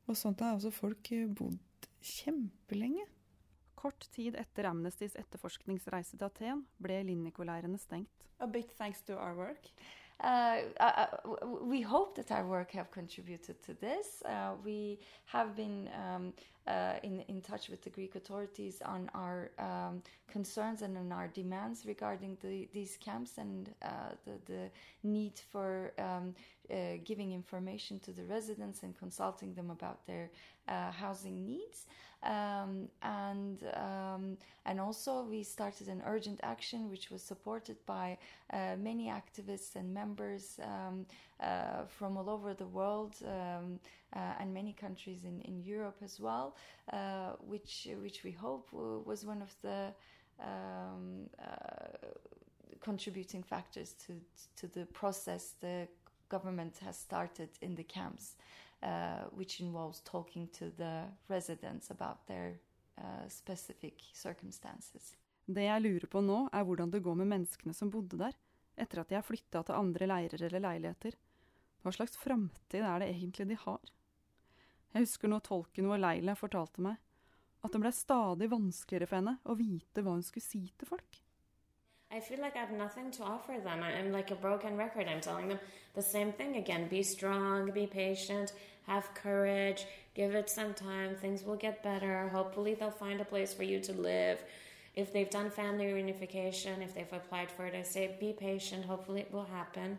Og 0.07 0.19
sånt 0.19 0.43
har 0.43 0.57
også 0.57 0.71
folk 0.75 1.11
bodd 1.35 1.59
kjempelenge. 2.01 3.07
Kort 3.75 4.07
tid 4.15 4.37
etter 4.39 4.69
Amnestys 4.71 5.17
etterforskningsreise 5.19 6.17
til 6.17 6.29
Aten 6.29 6.63
ble 6.83 7.01
Linnico-leirene 7.09 7.81
stengt. 7.83 8.29
A 8.39 8.47
bit 8.47 8.71
thanks 8.79 9.03
to 9.09 9.19
our 9.19 9.35
work. 9.35 9.73
Uh, 10.23 10.63
uh, 10.79 11.07
we 11.63 11.81
hope 11.83 12.15
that 12.15 12.31
our 12.31 12.47
work 12.47 12.71
have 12.71 12.91
contributed 12.93 13.61
to 13.63 13.75
this. 13.75 14.23
Uh, 14.25 14.53
we 14.65 15.01
have 15.27 15.57
been 15.57 15.89
um, 15.99 16.33
uh, 16.67 16.95
in, 17.03 17.21
in 17.29 17.41
touch 17.41 17.69
with 17.69 17.83
the 17.83 17.91
Greek 17.91 18.15
authorities 18.15 18.83
on 18.85 19.11
our 19.15 19.51
um, 19.59 20.03
concerns 20.31 20.83
and 20.83 20.97
on 20.97 21.11
our 21.13 21.29
demands 21.29 21.85
regarding 21.87 22.37
the, 22.43 22.69
these 22.73 22.97
camps 22.99 23.39
and 23.39 23.71
uh, 23.83 23.89
the, 24.25 24.53
the, 24.53 24.71
need 25.03 25.33
for 25.51 25.93
um, 25.99 26.35
uh, 26.71 26.75
giving 27.05 27.33
information 27.33 27.99
to 27.99 28.13
the 28.13 28.23
residents 28.25 28.83
and 28.85 28.97
consulting 28.99 29.53
them 29.55 29.71
about 29.71 30.07
their 30.07 30.31
housing 30.93 31.45
needs. 31.45 31.87
Um, 32.23 32.89
and 33.03 33.59
um, 33.75 34.37
and 34.65 34.79
also 34.79 35.25
we 35.25 35.43
started 35.43 35.89
an 35.89 36.03
urgent 36.07 36.39
action 36.45 36.89
which 36.89 37.11
was 37.11 37.21
supported 37.21 37.77
by 37.85 38.17
uh, 38.53 38.77
many 38.79 39.09
activists 39.09 39.75
and 39.75 39.93
members 39.93 40.61
um, 40.63 41.05
uh, 41.43 41.87
from 41.89 42.17
all 42.17 42.31
over 42.31 42.55
the 42.55 42.67
world 42.67 43.15
um, 43.25 43.81
uh, 44.15 44.41
and 44.41 44.55
many 44.55 44.73
countries 44.73 45.25
in, 45.25 45.41
in 45.43 45.63
Europe 45.63 45.97
as 46.05 46.21
well, 46.21 46.55
uh, 46.93 47.33
which 47.41 47.89
which 48.01 48.23
we 48.25 48.33
hope 48.33 48.69
was 48.73 49.25
one 49.25 49.43
of 49.43 49.55
the 49.63 49.93
um, 50.41 51.29
uh, 51.39 52.07
contributing 52.81 53.43
factors 53.43 53.95
to 54.07 54.13
to 54.57 54.67
the 54.69 54.87
process 54.93 55.55
the 55.61 55.89
government 56.29 56.79
has 56.79 56.97
started 56.97 57.49
in 57.61 57.75
the 57.75 57.85
camps. 57.85 58.37
Uh, 58.83 59.29
which 59.31 59.61
involves 59.61 60.01
talking 60.01 60.49
to 60.49 60.65
the 60.77 61.05
residents 61.29 61.91
about 61.91 62.27
their 62.27 62.59
specific 63.29 63.95
circumstances. 64.13 65.17
Det 65.47 65.63
jeg 65.63 65.83
lurer 65.83 66.07
på 66.11 66.21
nå, 66.21 66.49
er 66.53 66.65
hvordan 66.65 66.91
det 66.91 67.03
går 67.03 67.15
med 67.15 67.27
menneskene 67.31 67.75
som 67.75 67.91
bodde 67.91 68.19
der, 68.19 68.35
etter 68.75 69.01
at 69.01 69.09
de 69.09 69.15
har 69.15 69.23
flytta 69.23 69.63
til 69.63 69.79
andre 69.79 70.07
leirer 70.07 70.43
eller 70.49 70.59
leiligheter. 70.67 71.15
Hva 71.83 71.93
slags 71.95 72.17
framtid 72.21 72.85
er 72.87 73.03
det 73.03 73.11
egentlig 73.11 73.49
de 73.51 73.59
har? 73.59 73.83
Jeg 74.93 75.07
husker 75.07 75.31
noe 75.31 75.43
tolken 75.43 75.89
vår 75.91 76.03
Leila 76.03 76.37
fortalte 76.39 76.85
meg, 76.85 77.01
at 77.63 77.73
det 77.73 77.81
ble 77.83 77.93
stadig 77.95 78.51
vanskeligere 78.53 79.09
for 79.09 79.19
henne 79.19 79.39
å 79.43 79.59
vite 79.59 80.03
hva 80.05 80.17
hun 80.17 80.25
skulle 80.27 80.47
si 80.47 80.67
til 80.79 80.91
folk. 80.91 81.23
I 82.13 82.21
feel 82.21 82.41
like 82.41 82.57
I 82.57 82.61
have 82.61 82.77
nothing 82.77 83.11
to 83.13 83.25
offer 83.25 83.59
them. 83.59 83.83
I'm 83.83 84.13
like 84.13 84.31
a 84.31 84.35
broken 84.35 84.77
record. 84.77 85.09
I'm 85.09 85.23
telling 85.23 85.49
them 85.49 85.59
the 85.95 86.03
same 86.03 86.31
thing 86.31 86.57
again 86.57 86.87
be 86.89 87.03
strong, 87.03 87.71
be 87.71 87.87
patient, 87.87 88.53
have 88.87 89.09
courage, 89.15 89.87
give 90.15 90.35
it 90.35 90.51
some 90.51 90.75
time. 90.75 91.15
Things 91.15 91.43
will 91.43 91.57
get 91.57 91.83
better. 91.83 92.29
Hopefully, 92.29 92.75
they'll 92.75 92.91
find 92.91 93.23
a 93.23 93.25
place 93.25 93.55
for 93.55 93.63
you 93.63 93.81
to 93.81 93.93
live. 93.93 94.45
If 94.95 95.11
they've 95.15 95.31
done 95.31 95.49
family 95.49 95.87
reunification, 95.87 96.83
if 96.83 96.95
they've 96.95 97.13
applied 97.13 97.51
for 97.51 97.65
it, 97.65 97.75
I 97.75 97.83
say 97.83 98.15
be 98.21 98.35
patient. 98.35 98.85
Hopefully, 98.85 99.21
it 99.21 99.33
will 99.33 99.47
happen. 99.47 99.99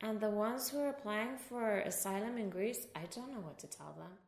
And 0.00 0.20
the 0.20 0.30
ones 0.30 0.70
who 0.70 0.78
are 0.78 0.90
applying 0.90 1.36
for 1.48 1.80
asylum 1.80 2.38
in 2.38 2.50
Greece, 2.50 2.86
I 2.94 3.06
don't 3.06 3.30
know 3.32 3.40
what 3.40 3.58
to 3.58 3.66
tell 3.66 3.94
them. 3.96 4.18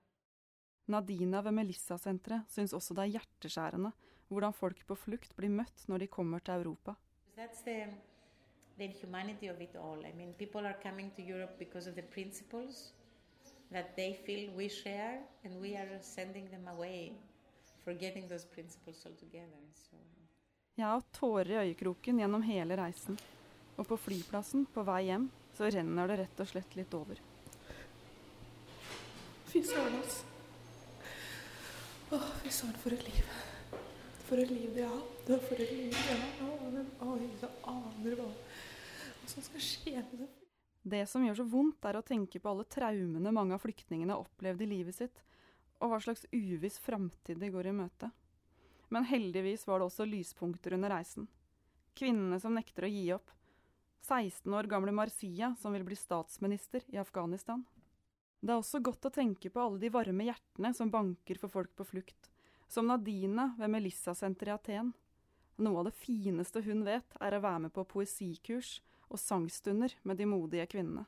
Nadina 0.87 1.41
ved 1.41 1.53
Melissa-senteret 1.53 2.51
syns 2.51 2.73
også 2.73 2.95
det 2.95 3.03
er 3.05 3.13
hjerteskjærende 3.19 3.93
hvordan 4.31 4.55
folk 4.55 4.87
på 4.87 4.95
flukt 4.95 5.35
blir 5.39 5.51
møtt 5.51 5.85
når 5.91 6.03
de 6.03 6.07
kommer 6.07 6.39
til 6.39 6.63
Europa. 6.63 6.95
The, 7.37 7.87
the 8.79 8.85
inhumanity 8.85 9.51
of 9.51 9.61
it 9.61 9.77
all. 9.77 10.05
I 10.07 10.13
mean, 10.17 10.35
people 10.35 10.67
are 10.67 10.77
coming 10.83 11.11
to 11.17 11.23
Europe 11.23 11.59
because 11.59 11.91
of 11.91 11.95
the 11.95 12.03
principles 12.03 12.93
that 13.71 13.97
they 13.97 14.15
feel 14.27 14.51
we 14.57 14.69
share, 14.69 15.19
and 15.45 15.61
we 15.61 15.77
are 15.77 15.99
sending 16.01 16.51
them 16.51 16.69
away, 16.69 17.13
forgetting 17.85 18.29
those 18.29 18.47
principles 18.47 19.07
altogether. 19.07 19.59
So. 19.75 19.97
Jeg 20.77 20.87
har 20.87 21.01
hatt 21.01 21.13
tårer 21.13 21.51
i 21.51 21.59
øyekroken 21.67 22.19
gjennom 22.19 22.43
hele 22.43 22.77
reisen. 22.79 23.19
Og 23.77 23.87
på 23.87 23.97
flyplassen, 23.97 24.67
på 24.75 24.83
vei 24.87 25.03
hjem, 25.09 25.31
så 25.61 25.69
renner 25.69 26.09
det 26.09 26.15
rett 26.17 26.39
og 26.41 26.49
slett 26.49 26.75
litt 26.79 26.95
over. 26.97 27.19
Fy 29.51 29.61
søren, 29.61 29.99
altså. 29.99 30.23
Å, 32.17 32.21
fy 32.41 32.53
søren, 32.57 32.79
for 32.81 32.97
et 32.97 33.03
liv. 33.05 33.19
For 34.25 34.41
et 34.41 34.55
liv 34.55 34.71
de 34.73 34.87
har 34.87 34.95
hatt. 34.95 35.27
For 35.45 35.61
et 35.61 35.75
liv 35.77 35.93
de 35.93 36.15
har 36.17 36.79
Oi, 37.11 37.27
så 37.43 37.51
aner 37.69 38.17
hva 38.17 38.29
som 39.29 39.45
skal 39.45 39.67
skje 39.67 39.93
med 39.99 40.15
dem. 40.23 40.31
Det 40.95 41.03
som 41.11 41.27
gjør 41.27 41.37
så 41.43 41.47
vondt, 41.53 41.85
er 41.91 41.99
å 41.99 42.03
tenke 42.09 42.41
på 42.41 42.55
alle 42.55 42.65
traumene 42.65 43.35
mange 43.37 43.59
av 43.59 43.61
flyktningene 43.61 44.17
har 44.17 44.25
opplevd 44.25 44.65
i 44.65 44.69
livet 44.71 44.97
sitt, 44.97 45.21
og 45.85 45.93
hva 45.93 45.99
slags 46.01 46.25
uviss 46.33 46.81
framtid 46.81 47.37
de 47.43 47.53
går 47.53 47.69
i 47.69 47.75
møte. 47.83 48.09
Men 48.89 49.05
heldigvis 49.13 49.67
var 49.69 49.83
det 49.83 49.91
også 49.91 50.09
lyspunkter 50.09 50.79
under 50.79 50.97
reisen. 50.97 51.29
Kvinnene 52.01 52.41
som 52.41 52.57
nekter 52.57 52.89
å 52.89 52.93
gi 52.95 53.05
opp. 53.13 53.29
16 54.07 54.55
år 54.55 54.69
gamle 54.71 54.93
Marcia 54.95 55.55
som 55.61 55.77
vil 55.77 55.85
bli 55.87 55.99
statsminister 55.99 56.85
i 56.89 56.99
Afghanistan. 57.01 57.65
Det 58.41 58.55
er 58.55 58.61
også 58.63 58.81
godt 58.81 59.05
å 59.07 59.13
tenke 59.13 59.51
på 59.53 59.61
alle 59.61 59.81
de 59.83 59.91
varme 59.93 60.25
hjertene 60.25 60.73
som 60.77 60.91
banker 60.91 61.39
for 61.41 61.53
folk 61.53 61.75
på 61.77 61.87
flukt 61.93 62.31
som 62.71 62.87
Nadina 62.87 63.55
ved 63.59 63.71
Melissa-senteret 63.71 64.49
i 64.49 64.55
Aten. 64.55 64.93
Noe 65.61 65.83
av 65.83 65.89
det 65.91 65.97
fineste 65.99 66.63
hun 66.65 66.85
vet, 66.87 67.17
er 67.21 67.35
å 67.35 67.43
være 67.43 67.67
med 67.67 67.75
på 67.75 67.85
poesikurs 67.85 68.79
og 69.11 69.19
sangstunder 69.19 69.97
med 70.07 70.21
de 70.21 70.29
modige 70.31 70.69
kvinnene. 70.71 71.05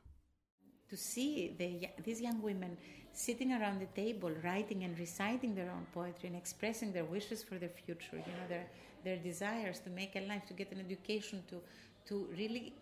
To 0.91 0.97
see 0.97 1.55
the, 1.57 1.89
these 2.05 2.21
young 2.21 2.43
women 2.43 2.77
sitting 3.15 3.53
around 3.53 3.81
the 3.81 3.89
table, 3.95 4.35
writing 4.43 4.85
and 4.85 4.99
reciting 4.99 5.55
their 5.55 5.71
own 5.71 5.87
poetry 5.95 6.29
and 6.29 6.37
expressing 6.37 6.93
their 6.93 7.05
wishes 7.05 7.43
for 7.43 7.59
their 7.59 7.71
future, 7.71 8.17
you 8.17 8.33
know, 8.35 8.49
their, 8.49 8.67
their 9.05 9.17
desires 9.17 9.79
to 9.81 9.91
make 9.91 10.17
a 10.17 10.21
life, 10.27 10.45
to 10.49 10.55
get 10.55 10.73
an 10.73 10.81
education, 10.81 11.43
to, 11.49 11.63
to 12.09 12.29
really 12.37 12.73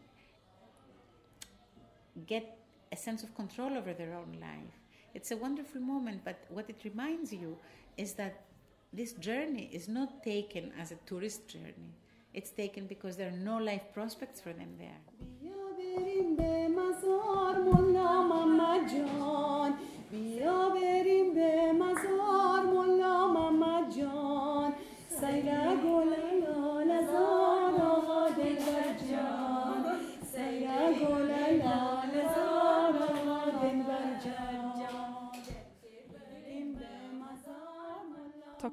get 2.27 2.59
a 2.93 2.97
sense 2.97 3.23
of 3.23 3.35
control 3.35 3.77
over 3.77 3.93
their 3.93 4.15
own 4.15 4.37
life. 4.41 4.75
It's 5.15 5.31
a 5.31 5.37
wonderful 5.37 5.81
moment, 5.81 6.23
but 6.25 6.39
what 6.49 6.69
it 6.69 6.81
reminds 6.85 7.33
you 7.33 7.57
is 7.97 8.15
that 8.15 8.43
this 8.93 9.13
journey 9.15 9.69
is 9.73 9.89
not 9.89 10.23
taken 10.23 10.73
as 10.81 10.91
a 10.93 10.97
tourist 11.07 11.49
journey. 11.49 11.95
It's 12.35 12.51
taken 12.51 12.87
because 12.87 13.17
there 13.17 13.29
are 13.29 13.45
no 13.45 13.59
life 13.59 13.83
prospects 13.93 14.41
for 14.41 14.53
them 14.53 14.75
there. 14.79 15.01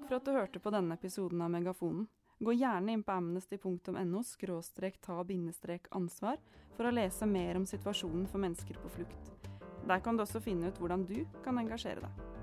For 0.07 0.17
at 0.17 0.25
du 0.25 0.31
hørte 0.31 0.59
på 0.63 0.71
denne 0.71 0.95
episoden 0.95 1.41
av 1.43 1.51
Megafonen. 1.51 2.07
Gå 2.39 2.53
gjerne 2.53 2.93
inn 2.93 3.03
på 3.03 3.15
amnesty.no 3.17 4.23
skråstrek 4.23 4.99
ta 5.01 5.23
bindestrek 5.25 5.89
ansvar 5.97 6.37
for 6.77 6.85
å 6.85 6.93
lese 6.93 7.25
mer 7.25 7.57
om 7.57 7.65
situasjonen 7.65 8.27
for 8.29 8.43
mennesker 8.43 8.77
på 8.83 8.93
flukt. 8.99 9.31
Der 9.87 10.03
kan 10.03 10.17
du 10.17 10.23
også 10.23 10.43
finne 10.43 10.69
ut 10.69 10.79
hvordan 10.81 11.07
du 11.09 11.23
kan 11.43 11.57
engasjere 11.57 12.05
deg. 12.05 12.36